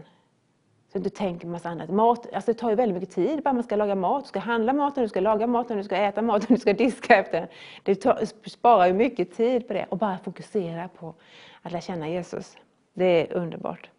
Så 0.93 0.99
du 0.99 1.10
tänker 1.10 1.45
på 1.45 1.52
massa 1.52 1.69
annat. 1.69 1.89
Mat, 1.89 2.34
alltså 2.34 2.54
det 2.54 2.60
tar 2.60 2.69
ju 2.69 2.75
väldigt 2.75 3.02
mycket 3.02 3.15
tid. 3.15 3.43
Bara 3.43 3.54
man 3.54 3.63
ska 3.63 3.75
laga 3.75 3.95
mat, 3.95 4.23
du 4.23 4.28
ska 4.28 4.39
handla 4.39 4.73
maten, 4.73 5.04
du 5.04 5.10
ska 5.10 5.19
laga 5.19 5.47
maten, 5.47 5.78
du 5.78 5.84
ska 5.84 5.97
äta 5.97 6.21
maten, 6.21 6.47
du 6.49 6.58
ska 6.58 6.73
diska 6.73 7.15
efter 7.15 7.39
den. 7.39 7.49
Det 7.84 7.95
tar, 7.95 8.49
sparar 8.49 8.88
ju 8.88 8.93
mycket 8.93 9.38
tid 9.38 9.67
på 9.67 9.73
det. 9.73 9.86
Och 9.89 9.97
bara 9.97 10.17
fokusera 10.17 10.88
på 10.88 11.13
att 11.62 11.71
lära 11.71 11.82
känna 11.82 12.10
Jesus. 12.10 12.58
Det 12.93 13.06
är 13.06 13.34
underbart. 13.34 13.89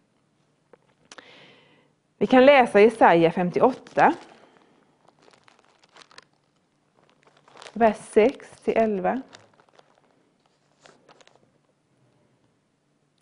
Vi 2.17 2.27
kan 2.27 2.45
läsa 2.45 2.81
Jesaja 2.81 3.31
58. 3.31 4.13
Vers 7.73 7.97
6 7.97 8.61
till 8.61 8.77
11. 8.77 9.21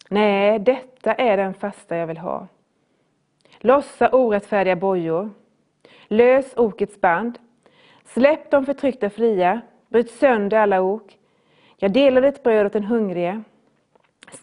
Nej, 0.10 0.60
detta 0.60 1.13
är 1.13 1.38
den 1.38 1.53
fasta 1.53 1.97
jag 1.97 2.08
vill 2.08 2.17
ha. 2.17 2.47
Lossa 3.59 4.09
orättfärdiga 4.09 4.75
bojor. 4.75 5.29
Lös 6.07 6.53
okets 6.57 7.01
band. 7.01 7.39
Släpp 8.05 8.51
de 8.51 8.65
förtryckta 8.65 9.09
fria. 9.09 9.61
Bryt 9.89 10.11
sönder 10.11 10.57
alla 10.57 10.81
ok. 10.81 11.17
Jag 11.77 11.91
delar 11.91 12.21
ditt 12.21 12.43
bröd 12.43 12.65
åt 12.65 12.73
den 12.73 12.83
hungrige. 12.83 13.43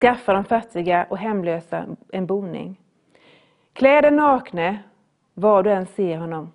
Skaffa 0.01 0.33
de 0.33 0.45
fattiga 0.45 1.07
och 1.11 1.19
hemlösa 1.19 1.85
en 2.13 2.27
boning. 2.27 2.77
Klä 3.73 4.01
den 4.01 4.17
nakne 4.17 4.79
var 5.35 5.63
du 5.63 5.71
än 5.71 5.87
ser 5.87 6.17
honom 6.17 6.53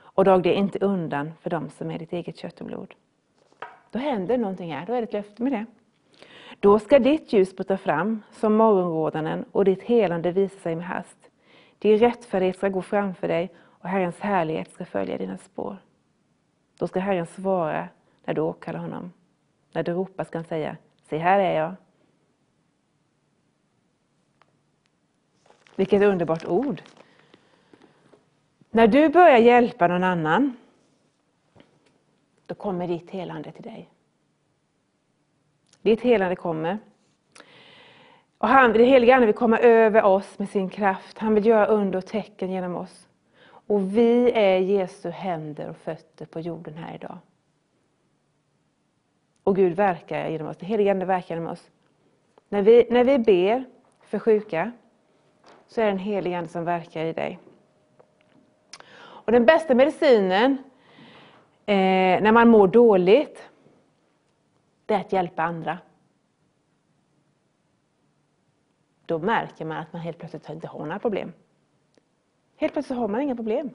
och 0.00 0.24
drag 0.24 0.42
det 0.42 0.54
inte 0.54 0.78
undan 0.78 1.32
för 1.42 1.50
dem 1.50 1.70
som 1.70 1.90
är 1.90 1.98
ditt 1.98 2.12
eget 2.12 2.36
kött 2.36 2.60
och 2.60 2.66
blod. 2.66 2.94
Då 3.90 3.98
händer 3.98 4.38
någonting 4.38 4.72
här, 4.72 4.86
då 4.86 4.92
är 4.92 4.96
det 4.96 5.06
ett 5.06 5.12
löfte 5.12 5.42
med 5.42 5.52
det. 5.52 5.66
Då 6.60 6.78
ska 6.78 6.98
ditt 6.98 7.32
ljus 7.32 7.56
bryta 7.56 7.76
fram 7.76 8.22
som 8.32 8.54
morgonrådanen 8.54 9.44
och 9.52 9.64
ditt 9.64 9.82
helande 9.82 10.32
visa 10.32 10.58
sig 10.58 10.76
med 10.76 10.86
hast. 10.86 11.17
Din 11.78 11.98
rättfärdighet 11.98 12.56
ska 12.56 12.68
gå 12.68 12.82
framför 12.82 13.28
dig 13.28 13.52
och 13.58 13.88
Herrens 13.88 14.20
härlighet 14.20 14.72
ska 14.72 14.84
följa 14.84 15.18
dina 15.18 15.38
spår. 15.38 15.76
Då 16.78 16.88
ska 16.88 17.00
Herren 17.00 17.26
svara 17.26 17.88
när 18.24 18.34
du 18.34 18.40
åkallar 18.40 18.80
honom. 18.80 19.12
När 19.72 19.82
du 19.82 19.92
ropar 19.92 20.24
ska 20.24 20.38
han 20.38 20.44
säga, 20.44 20.76
se 21.08 21.18
här 21.18 21.40
är 21.40 21.60
jag. 21.60 21.74
Vilket 25.76 26.02
underbart 26.02 26.44
ord! 26.44 26.82
När 28.70 28.86
du 28.86 29.08
börjar 29.08 29.38
hjälpa 29.38 29.88
någon 29.88 30.04
annan, 30.04 30.56
då 32.46 32.54
kommer 32.54 32.88
ditt 32.88 33.10
helande 33.10 33.52
till 33.52 33.62
dig. 33.62 33.90
Ditt 35.82 36.00
helande 36.00 36.36
kommer. 36.36 36.78
Och 38.38 38.48
han, 38.48 38.72
det 38.72 38.84
heliga 38.84 39.14
Ande 39.14 39.26
vill 39.26 39.34
komma 39.34 39.58
över 39.58 40.02
oss 40.02 40.38
med 40.38 40.48
sin 40.48 40.68
kraft. 40.68 41.18
Han 41.18 41.34
vill 41.34 41.46
göra 41.46 41.66
under 41.66 41.98
och 41.98 42.06
tecken 42.06 42.50
genom 42.50 42.76
oss. 42.76 43.08
Och 43.46 43.96
vi 43.96 44.30
är 44.30 44.58
Jesu 44.58 45.10
händer 45.10 45.68
och 45.68 45.76
fötter 45.76 46.26
på 46.26 46.40
jorden 46.40 46.74
här 46.74 46.94
idag. 46.94 47.18
Och 49.42 49.56
Gud 49.56 49.76
verkar 49.76 50.28
genom 50.28 50.48
oss, 50.48 50.56
det 50.56 50.66
heliga 50.66 50.90
Ande 50.90 51.04
verkar 51.04 51.34
genom 51.34 51.52
oss. 51.52 51.70
När 52.48 52.62
vi, 52.62 52.86
när 52.90 53.04
vi 53.04 53.18
ber 53.18 53.64
för 54.00 54.18
sjuka 54.18 54.72
så 55.66 55.80
är 55.80 55.84
det 55.84 55.90
den 55.90 55.98
helige 55.98 56.38
Ande 56.38 56.50
som 56.50 56.64
verkar 56.64 57.04
i 57.04 57.12
dig. 57.12 57.38
Och 59.00 59.32
den 59.32 59.46
bästa 59.46 59.74
medicinen 59.74 60.58
eh, 61.66 62.22
när 62.22 62.32
man 62.32 62.48
mår 62.48 62.68
dåligt, 62.68 63.48
det 64.86 64.94
är 64.94 65.00
att 65.00 65.12
hjälpa 65.12 65.42
andra. 65.42 65.78
Då 69.08 69.18
märker 69.18 69.64
man 69.64 69.76
att 69.76 69.92
man 69.92 70.02
helt 70.02 70.18
plötsligt 70.18 70.50
inte 70.50 70.66
har 70.66 70.78
några 70.78 70.98
problem. 70.98 71.32
Helt 72.56 72.72
plötsligt 72.72 72.98
har 72.98 73.08
man 73.08 73.20
inga 73.20 73.36
problem. 73.36 73.70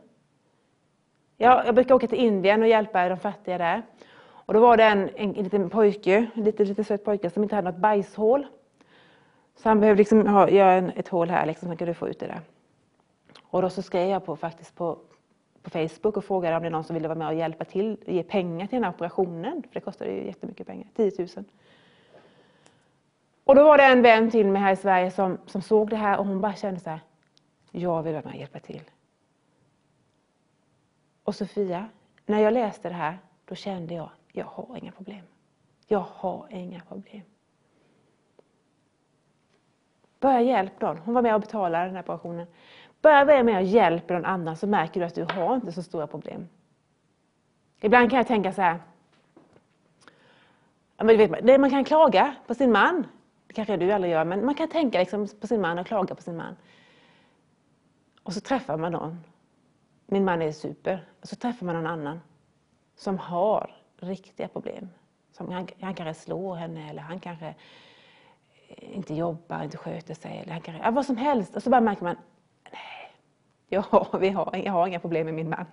Jag, 1.37 1.67
jag 1.67 1.75
brukar 1.75 1.95
åka 1.95 2.07
till 2.07 2.17
Indien 2.19 2.61
och 2.61 2.67
hjälpa 2.67 3.09
de 3.09 3.17
fattiga 3.17 3.57
där. 3.57 3.81
Och 4.23 4.53
då 4.53 4.59
var 4.59 4.77
det 4.77 4.83
en, 4.83 5.09
en, 5.15 5.35
en 5.35 5.43
liten 5.43 5.69
pojke, 5.69 6.29
en 6.35 6.43
liten, 6.43 6.67
liten 6.67 6.85
söt 6.85 7.03
pojke 7.03 7.29
som 7.29 7.43
inte 7.43 7.55
hade 7.55 7.71
något 7.71 7.79
bajshål. 7.79 8.47
Så 9.55 9.69
han 9.69 9.79
behövde 9.79 9.97
liksom 9.97 10.27
ha, 10.27 10.49
göra 10.49 10.71
en, 10.71 10.89
ett 10.89 11.07
hål 11.07 11.29
här, 11.29 11.45
liksom, 11.45 11.69
så 11.69 11.77
kunde 11.77 11.93
få 11.93 12.09
ut 12.09 12.19
det 12.19 12.27
där. 12.27 12.41
Och 13.43 13.61
då 13.61 13.69
så 13.69 13.81
skrev 13.81 14.09
jag 14.09 14.25
på, 14.25 14.35
faktiskt 14.35 14.75
på, 14.75 14.97
på 15.61 15.69
Facebook 15.69 16.17
och 16.17 16.25
frågade 16.25 16.55
om 16.55 16.61
det 16.61 16.67
är 16.67 16.71
någon 16.71 16.83
som 16.83 16.93
ville 16.93 17.07
vara 17.07 17.19
med 17.19 17.27
och 17.27 17.33
hjälpa 17.33 17.65
till, 17.65 17.97
ge 18.05 18.23
pengar 18.23 18.67
till 18.67 18.75
den 18.75 18.83
här 18.83 18.91
operationen. 18.91 19.63
För 19.63 19.73
det 19.73 19.79
kostade 19.79 20.11
ju 20.11 20.25
jättemycket 20.25 20.67
pengar, 20.67 20.87
10 20.95 21.11
000. 21.17 21.45
Och 23.43 23.55
då 23.55 23.63
var 23.63 23.77
det 23.77 23.83
en 23.83 24.01
vän 24.01 24.31
till 24.31 24.47
mig 24.47 24.61
här 24.61 24.73
i 24.73 24.75
Sverige 24.75 25.11
som, 25.11 25.37
som 25.45 25.61
såg 25.61 25.89
det 25.89 25.95
här 25.95 26.17
och 26.17 26.25
hon 26.25 26.41
bara 26.41 26.55
kände 26.55 26.79
så 26.79 26.89
här, 26.89 26.99
jag 27.71 28.03
vill 28.03 28.13
vara 28.13 28.23
med 28.23 28.33
och 28.33 28.39
hjälpa 28.39 28.59
till. 28.59 28.81
Och 31.23 31.35
Sofia, 31.35 31.89
när 32.25 32.39
jag 32.39 32.53
läste 32.53 32.89
det 32.89 32.95
här, 32.95 33.19
då 33.45 33.55
kände 33.55 33.93
jag, 33.93 34.09
jag 34.31 34.45
har 34.45 34.77
inga 34.77 34.91
problem. 34.91 35.25
Jag 35.87 36.05
har 36.13 36.47
inga 36.49 36.79
problem. 36.79 37.21
Börja 40.19 40.41
hjälpa 40.41 40.87
någon. 40.87 40.97
Hon 40.97 41.13
var 41.13 41.21
med 41.21 41.35
och 41.35 41.41
betalade 41.41 41.85
den 41.85 41.95
här 41.95 42.03
operationen. 42.03 42.47
Börja 43.01 43.43
med 43.43 43.57
att 43.57 43.67
hjälpa 43.67 44.13
någon 44.13 44.25
annan 44.25 44.57
så 44.57 44.67
märker 44.67 44.99
du 44.99 45.05
att 45.05 45.15
du 45.15 45.23
har 45.23 45.55
inte 45.55 45.71
så 45.71 45.83
stora 45.83 46.07
problem. 46.07 46.47
Ibland 47.81 48.09
kan 48.09 48.17
jag 48.17 48.27
tänka 48.27 48.53
så 48.53 48.61
här. 48.61 48.79
Man 51.57 51.69
kan 51.69 51.83
klaga 51.83 52.35
på 52.47 52.55
sin 52.55 52.71
man. 52.71 53.07
Det 53.53 53.55
kanske 53.55 53.77
du 53.77 53.91
aldrig 53.91 54.13
gör, 54.13 54.25
men 54.25 54.45
man 54.45 54.55
kan 54.55 54.67
tänka 54.67 54.99
liksom 54.99 55.27
på 55.41 55.47
sin 55.47 55.61
man 55.61 55.79
och 55.79 55.87
klaga 55.87 56.15
på 56.15 56.21
sin 56.21 56.37
man. 56.37 56.55
Och 58.23 58.33
så 58.33 58.41
träffar 58.41 58.77
man 58.77 58.91
någon. 58.91 59.23
Min 60.05 60.25
man 60.25 60.41
är 60.41 60.51
super. 60.51 61.07
Och 61.21 61.27
så 61.27 61.35
träffar 61.35 61.65
man 61.65 61.75
någon 61.75 61.87
annan 61.87 62.19
som 62.95 63.17
har 63.17 63.75
riktiga 63.97 64.47
problem. 64.47 64.89
Som 65.31 65.51
han, 65.51 65.67
han 65.81 65.95
kanske 65.95 66.21
slår 66.21 66.55
henne 66.55 66.89
eller 66.89 67.01
han 67.01 67.19
kanske 67.19 67.47
eh, 68.67 68.95
inte 68.95 69.13
jobbar, 69.13 69.63
inte 69.63 69.77
sköter 69.77 70.13
sig. 70.13 70.37
Eller 70.37 70.53
han 70.53 70.61
kanske, 70.61 70.83
ja, 70.83 70.91
vad 70.91 71.05
som 71.05 71.17
helst. 71.17 71.55
Och 71.55 71.63
så 71.63 71.69
bara 71.69 71.81
märker 71.81 72.03
man, 72.03 72.15
nej, 72.71 73.15
jag, 73.67 74.07
vi 74.19 74.29
har, 74.29 74.55
jag 74.65 74.71
har 74.71 74.87
inga 74.87 74.99
problem 74.99 75.25
med 75.25 75.33
min 75.33 75.49
man. 75.49 75.65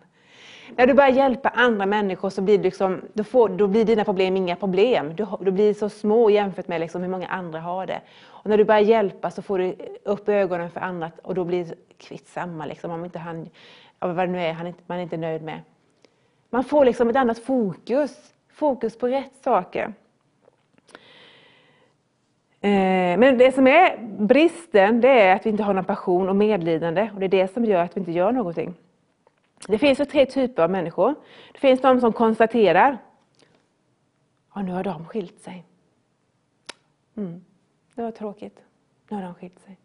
När 0.76 0.86
du 0.86 0.94
börjar 0.94 1.10
hjälpa 1.10 1.48
andra 1.48 1.86
människor 1.86 2.30
så 2.30 2.42
blir, 2.42 2.58
du 2.58 2.64
liksom, 2.64 3.00
då, 3.12 3.24
får, 3.24 3.48
då 3.48 3.66
blir 3.66 3.84
dina 3.84 4.04
problem 4.04 4.36
inga 4.36 4.56
problem. 4.56 5.16
Du, 5.16 5.26
du 5.40 5.50
blir 5.50 5.74
så 5.74 5.88
små 5.88 6.30
jämfört 6.30 6.68
med 6.68 6.80
liksom 6.80 7.02
hur 7.02 7.08
många 7.08 7.26
andra 7.26 7.60
har 7.60 7.86
det. 7.86 8.00
Och 8.22 8.50
när 8.50 8.58
du 8.58 8.64
börjar 8.64 8.80
hjälpa 8.80 9.30
så 9.30 9.42
får 9.42 9.58
du 9.58 9.74
upp 10.04 10.28
ögonen 10.28 10.70
för 10.70 10.80
annat. 10.80 11.18
och 11.18 11.34
då 11.34 11.44
blir 11.44 11.64
det 11.64 11.74
kvittsamma. 11.98 12.66
Liksom, 12.66 12.90
om 12.90 13.04
inte 13.04 13.18
han, 13.18 13.48
vad 13.98 14.16
det 14.16 14.26
nu 14.26 14.40
är 14.40 14.52
han 14.52 14.66
inte, 14.66 14.80
man 14.86 14.98
är 14.98 15.02
inte 15.02 15.16
nöjd 15.16 15.42
med. 15.42 15.60
Man 16.50 16.64
får 16.64 16.84
liksom 16.84 17.08
ett 17.08 17.16
annat 17.16 17.38
fokus. 17.38 18.32
Fokus 18.52 18.98
på 18.98 19.08
rätt 19.08 19.36
saker. 19.44 19.92
Eh, 22.60 23.18
men 23.18 23.38
det 23.38 23.54
som 23.54 23.66
är 23.66 23.98
bristen, 24.18 25.00
det 25.00 25.08
är 25.08 25.36
att 25.36 25.46
vi 25.46 25.50
inte 25.50 25.62
har 25.62 25.74
någon 25.74 25.84
passion 25.84 26.28
och 26.28 26.36
medlidande. 26.36 27.10
Och 27.14 27.20
det 27.20 27.26
är 27.26 27.28
det 27.28 27.52
som 27.52 27.64
gör 27.64 27.82
att 27.82 27.96
vi 27.96 28.00
inte 28.00 28.12
gör 28.12 28.32
någonting. 28.32 28.74
Det 29.66 29.78
finns 29.78 30.00
ju 30.00 30.04
tre 30.04 30.26
typer 30.26 30.62
av 30.62 30.70
människor. 30.70 31.14
Det 31.52 31.58
finns 31.58 31.80
de 31.80 32.00
som 32.00 32.12
konstaterar, 32.12 32.98
ja 34.54 34.62
nu 34.62 34.72
har 34.72 34.84
de 34.84 35.06
skilt 35.06 35.40
sig. 35.40 35.64
Mm, 37.16 37.44
det 37.94 38.02
var 38.02 38.10
tråkigt, 38.10 38.62
nu 39.08 39.16
har 39.16 39.22
de 39.22 39.34
skilt 39.34 39.60
sig. 39.60 39.78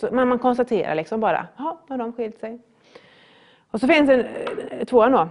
Så 0.00 0.08
man, 0.12 0.28
man 0.28 0.38
konstaterar 0.38 0.94
liksom 0.94 1.20
bara, 1.20 1.46
ja 1.56 1.80
nu 1.88 1.92
har 1.92 1.98
de 1.98 2.12
skilt 2.12 2.38
sig. 2.38 2.60
Och 3.70 3.80
så 3.80 3.86
finns 3.86 4.08
det 4.08 4.28
eh, 4.70 4.84
tvåan 4.84 5.12
då. 5.12 5.28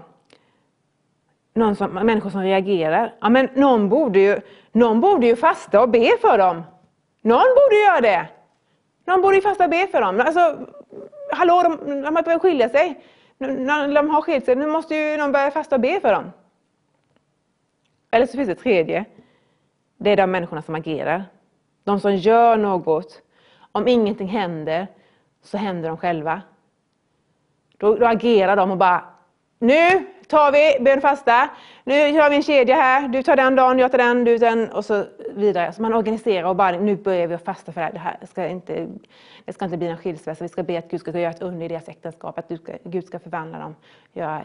Någon 1.54 1.76
som, 1.76 1.92
människor 1.92 2.30
som 2.30 2.42
reagerar. 2.42 3.16
Ja, 3.22 3.30
men 3.30 3.50
någon 3.54 3.90
borde, 3.90 4.20
ju, 4.20 4.40
någon 4.72 5.02
borde 5.02 5.28
ju 5.28 5.36
fasta 5.36 5.82
och 5.82 5.90
be 5.90 6.18
för 6.22 6.38
dem. 6.38 6.64
Någon 7.22 7.56
borde 7.56 7.76
göra 7.76 8.02
det. 8.02 8.28
Någon 9.06 9.22
borde 9.22 9.36
ju 9.36 9.42
fasta 9.42 9.64
och 9.64 9.70
be 9.70 9.88
för 9.88 10.02
dem. 10.02 10.20
Alltså, 10.20 10.68
hallå, 11.32 11.64
de, 11.64 12.02
de 12.02 12.16
har 12.16 12.24
börjat 12.24 12.42
skilja 12.42 12.70
sig. 12.70 13.04
När 13.38 13.94
de 13.94 14.10
har 14.10 14.22
skilt 14.22 14.46
sig, 14.46 14.56
nu 14.56 14.68
måste 14.68 14.96
ju 14.96 15.18
någon 15.18 15.32
börja 15.32 15.52
fasta 15.52 15.76
och 15.76 15.82
be 15.82 16.00
för 16.00 16.14
dem. 16.14 16.32
Eller 18.12 18.26
så 18.26 18.38
finns 18.38 18.48
det 18.48 18.56
tredje. 18.56 19.06
Det 19.98 20.10
är 20.10 20.18
de 20.18 20.32
människorna 20.32 20.62
som 20.62 20.76
agerar. 20.76 21.26
De 21.84 22.00
som 22.00 22.16
gör 22.16 22.58
något. 22.58 23.22
Om 23.72 23.88
ingenting 23.88 24.28
händer 24.28 24.88
så 25.42 25.58
händer 25.58 25.90
de 25.90 25.98
själva. 25.98 26.42
Då, 27.78 27.96
då 27.96 28.06
agerar 28.06 28.56
de 28.56 28.72
och 28.72 28.78
bara, 28.78 29.06
nu 29.60 30.06
tar 30.28 30.52
vi 30.52 30.84
bön 30.84 31.02
fasta. 31.02 31.50
nu 31.84 31.94
kör 31.94 32.30
vi 32.30 32.36
en 32.36 32.44
kedja 32.44 32.76
här, 32.76 33.08
du 33.08 33.24
tar 33.24 33.36
den 33.36 33.56
dagen, 33.56 33.80
jag 33.80 33.92
tar 33.92 33.98
den, 33.98 34.24
du 34.24 34.40
tar 34.40 34.46
den 34.46 34.72
och 34.72 34.86
så 34.86 35.06
vidare. 35.30 35.74
Så 35.74 35.82
man 35.82 35.94
organiserar 35.94 36.48
och 36.48 36.56
bara, 36.56 36.72
nu 36.72 36.96
börjar 36.96 37.28
vi 37.28 37.34
att 37.34 37.44
fasta 37.44 37.72
för 37.72 37.82
det 37.82 37.86
här. 37.86 37.94
Det, 37.94 38.00
här 38.00 38.18
ska 38.26 38.48
inte, 38.48 38.88
det 39.46 39.54
ska 39.54 39.66
inte 39.66 39.78
bli 39.78 39.88
en 39.88 39.98
skilsmässa, 39.98 40.44
vi 40.44 40.50
ska 40.50 40.64
be 40.64 40.78
att 40.78 40.90
Gud 40.90 41.00
ska 41.00 41.20
göra 41.20 41.32
ett 41.32 41.42
under 41.42 41.66
i 41.66 41.68
deras 41.68 41.90
äktenskap, 41.90 42.38
att 42.40 42.52
Gud 42.84 43.06
ska 43.06 43.20
förvandla 43.20 43.60
dem, 43.60 43.76
göra, 44.14 44.44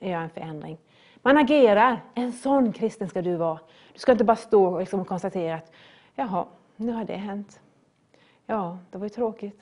göra 0.00 0.22
en 0.22 0.30
förändring. 0.30 0.78
Man 1.22 1.38
agerar, 1.38 2.00
en 2.14 2.32
sån 2.32 2.72
kristen 2.72 3.08
ska 3.08 3.22
du 3.22 3.36
vara. 3.36 3.58
Du 3.92 3.98
ska 3.98 4.12
inte 4.12 4.24
bara 4.24 4.36
stå 4.36 4.66
och 4.66 4.80
liksom 4.80 5.04
konstatera 5.04 5.54
att, 5.54 5.72
jaha, 6.14 6.44
nu 6.76 6.92
har 6.92 7.04
det 7.04 7.16
hänt. 7.16 7.60
Ja, 8.46 8.78
det 8.90 8.98
var 8.98 9.04
ju 9.04 9.10
tråkigt. 9.10 9.60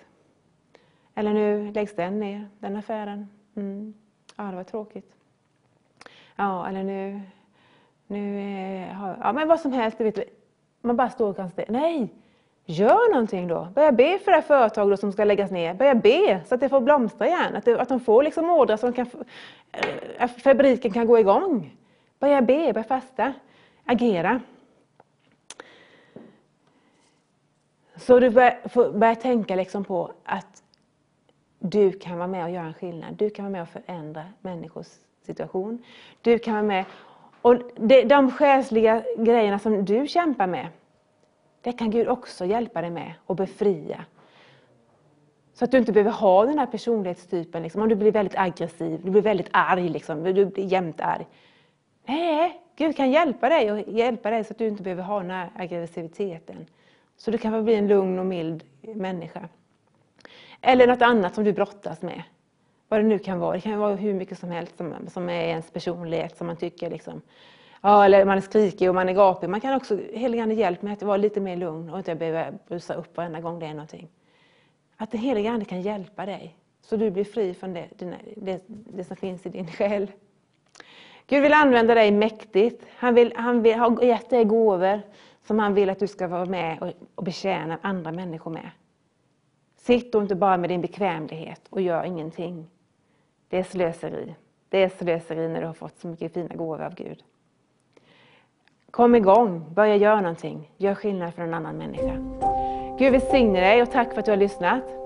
Eller 1.14 1.32
nu 1.32 1.72
läggs 1.72 1.96
den 1.96 2.20
ner, 2.20 2.48
den 2.58 2.76
affären. 2.76 3.28
Mm. 3.56 3.94
Ja, 4.36 4.44
det 4.44 4.56
var 4.56 4.64
tråkigt. 4.64 5.12
Ja, 6.36 6.68
eller 6.68 6.82
nu... 6.82 7.20
nu 8.06 8.38
eh, 8.38 8.94
har, 8.94 9.16
ja, 9.20 9.32
men 9.32 9.48
vad 9.48 9.60
som 9.60 9.72
helst. 9.72 10.00
Vet 10.00 10.14
du, 10.14 10.24
man 10.80 10.96
bara 10.96 11.10
står 11.10 11.28
och 11.28 11.36
kan 11.36 11.50
säga 11.50 11.66
nej, 11.70 12.08
gör 12.64 13.10
någonting 13.10 13.48
då. 13.48 13.68
Börja 13.74 13.92
be 13.92 14.18
för 14.18 14.30
det 14.30 14.36
här 14.36 14.42
företaget 14.42 15.00
som 15.00 15.12
ska 15.12 15.24
läggas 15.24 15.50
ner. 15.50 15.74
Börja 15.74 15.94
be 15.94 16.40
så 16.46 16.54
att 16.54 16.60
det 16.60 16.68
får 16.68 16.80
blomstra 16.80 17.26
igen. 17.26 17.56
Att, 17.56 17.64
det, 17.64 17.80
att 17.80 17.88
de 17.88 18.00
får 18.00 18.22
liksom 18.22 18.50
ordrar 18.50 18.76
så 18.76 18.86
eh, 18.88 19.06
att 20.18 20.36
äh, 20.36 20.42
fabriken 20.42 20.92
kan 20.92 21.06
gå 21.06 21.18
igång. 21.18 21.76
Börja 22.18 22.42
be, 22.42 22.72
börja 22.72 22.84
fasta, 22.84 23.32
agera. 23.84 24.40
Så 27.96 28.20
du 28.20 28.30
börjar, 28.30 28.92
börjar 28.98 29.14
tänka 29.14 29.56
liksom 29.56 29.84
på 29.84 30.12
att 30.24 30.62
du 31.58 31.92
kan 31.92 32.18
vara 32.18 32.28
med 32.28 32.44
och 32.44 32.50
göra 32.50 32.66
en 32.66 32.74
skillnad. 32.74 33.14
Du 33.14 33.30
kan 33.30 33.44
vara 33.44 33.52
med 33.52 33.62
och 33.62 33.68
förändra 33.68 34.24
människors 34.40 34.88
situation. 35.22 35.82
Du 36.22 36.38
kan 36.38 36.54
vara 36.54 36.62
med 36.62 36.84
Och 37.42 37.56
det, 37.76 38.02
de 38.02 38.30
själsliga 38.30 39.02
grejerna 39.18 39.58
som 39.58 39.84
du 39.84 40.06
kämpar 40.06 40.46
med, 40.46 40.68
det 41.60 41.72
kan 41.72 41.90
Gud 41.90 42.08
också 42.08 42.44
hjälpa 42.44 42.80
dig 42.80 42.90
med 42.90 43.14
och 43.26 43.36
befria. 43.36 44.04
Så 45.54 45.64
att 45.64 45.70
du 45.70 45.78
inte 45.78 45.92
behöver 45.92 46.10
ha 46.10 46.44
den 46.44 46.58
här 46.58 46.66
personlighetstypen, 46.66 47.62
liksom, 47.62 47.82
om 47.82 47.88
du 47.88 47.94
blir 47.94 48.12
väldigt 48.12 48.38
aggressiv, 48.38 49.00
du 49.04 49.10
blir 49.10 49.22
väldigt 49.22 49.48
arg, 49.50 49.88
liksom, 49.88 50.24
du 50.24 50.46
blir 50.46 50.64
jämt 50.64 51.00
arg. 51.00 51.26
Nej, 52.06 52.60
Gud 52.76 52.96
kan 52.96 53.10
hjälpa 53.10 53.48
dig 53.48 53.72
och 53.72 53.78
hjälpa 53.78 54.30
dig 54.30 54.44
så 54.44 54.52
att 54.52 54.58
du 54.58 54.68
inte 54.68 54.82
behöver 54.82 55.02
ha 55.02 55.20
den 55.20 55.30
här 55.30 55.50
aggressiviteten. 55.56 56.66
Så 57.16 57.30
du 57.30 57.38
kan 57.38 57.64
bli 57.64 57.74
en 57.74 57.88
lugn 57.88 58.18
och 58.18 58.26
mild 58.26 58.64
människa. 58.80 59.48
Eller 60.60 60.86
något 60.86 61.02
annat 61.02 61.34
som 61.34 61.44
du 61.44 61.52
brottas 61.52 62.02
med. 62.02 62.22
Vad 62.92 63.00
det 63.00 63.06
nu 63.06 63.18
kan 63.18 63.38
vara. 63.38 63.54
Det 63.54 63.60
kan 63.60 63.78
vara 63.78 63.94
hur 63.94 64.14
mycket 64.14 64.38
som 64.38 64.50
helst 64.50 64.76
som, 64.76 64.94
som 65.08 65.28
är 65.28 65.42
ens 65.42 65.70
personlighet 65.70 66.36
som 66.36 66.46
man 66.46 66.56
tycker 66.56 66.90
liksom. 66.90 67.22
Ja, 67.80 68.04
eller 68.04 68.24
man 68.24 68.36
är 68.36 68.40
skrikig 68.40 68.88
och 68.88 68.94
man 68.94 69.08
är 69.08 69.12
gapig. 69.12 69.50
Man 69.50 69.60
kan 69.60 69.74
också, 69.74 69.98
heligande 70.14 70.54
hjälp 70.54 70.82
mig 70.82 70.92
att 70.92 71.02
vara 71.02 71.16
lite 71.16 71.40
mer 71.40 71.56
lugn 71.56 71.90
och 71.90 71.98
inte 71.98 72.14
behöva 72.14 72.58
brusa 72.68 72.94
upp 72.94 73.16
varenda 73.16 73.40
gång 73.40 73.58
det 73.58 73.66
är 73.66 73.74
någonting. 73.74 74.08
Att 74.96 75.10
den 75.10 75.20
helige 75.20 75.50
Ande 75.50 75.64
kan 75.64 75.82
hjälpa 75.82 76.26
dig 76.26 76.56
så 76.80 76.96
du 76.96 77.10
blir 77.10 77.24
fri 77.24 77.54
från 77.54 77.72
det, 77.72 77.88
det, 78.36 78.62
det 78.66 79.04
som 79.04 79.16
finns 79.16 79.46
i 79.46 79.48
din 79.48 79.66
själ. 79.66 80.12
Gud 81.26 81.42
vill 81.42 81.52
använda 81.52 81.94
dig 81.94 82.10
mäktigt. 82.10 82.86
Han, 82.96 83.14
vill, 83.14 83.32
han 83.36 83.62
vill, 83.62 83.78
har 83.78 84.02
gett 84.02 84.30
dig 84.30 84.44
gåvor 84.44 85.00
som 85.46 85.58
han 85.58 85.74
vill 85.74 85.90
att 85.90 85.98
du 85.98 86.06
ska 86.06 86.28
vara 86.28 86.44
med 86.44 86.82
och, 86.82 86.92
och 87.14 87.24
betjäna 87.24 87.78
andra 87.82 88.12
människor 88.12 88.50
med. 88.50 88.70
Sitt 89.76 90.12
då 90.12 90.22
inte 90.22 90.34
bara 90.34 90.56
med 90.56 90.70
din 90.70 90.80
bekvämlighet 90.80 91.66
och 91.70 91.80
gör 91.80 92.04
ingenting. 92.04 92.68
Det 93.52 93.58
är 93.58 93.62
slöseri. 93.62 94.34
Det 94.68 94.82
är 94.82 94.88
slöseri 94.88 95.48
när 95.48 95.60
du 95.60 95.66
har 95.66 95.74
fått 95.74 95.98
så 95.98 96.08
mycket 96.08 96.32
fina 96.32 96.54
gåvor 96.54 96.82
av 96.82 96.94
Gud. 96.94 97.22
Kom 98.90 99.14
igång, 99.14 99.74
börja 99.74 99.96
göra 99.96 100.20
någonting. 100.20 100.70
Gör 100.76 100.94
skillnad 100.94 101.34
för 101.34 101.42
en 101.42 101.54
annan 101.54 101.76
människa. 101.76 102.12
Gud 102.98 103.12
välsigne 103.12 103.60
dig 103.60 103.82
och 103.82 103.90
tack 103.90 104.12
för 104.12 104.20
att 104.20 104.24
du 104.24 104.32
har 104.32 104.36
lyssnat. 104.36 105.01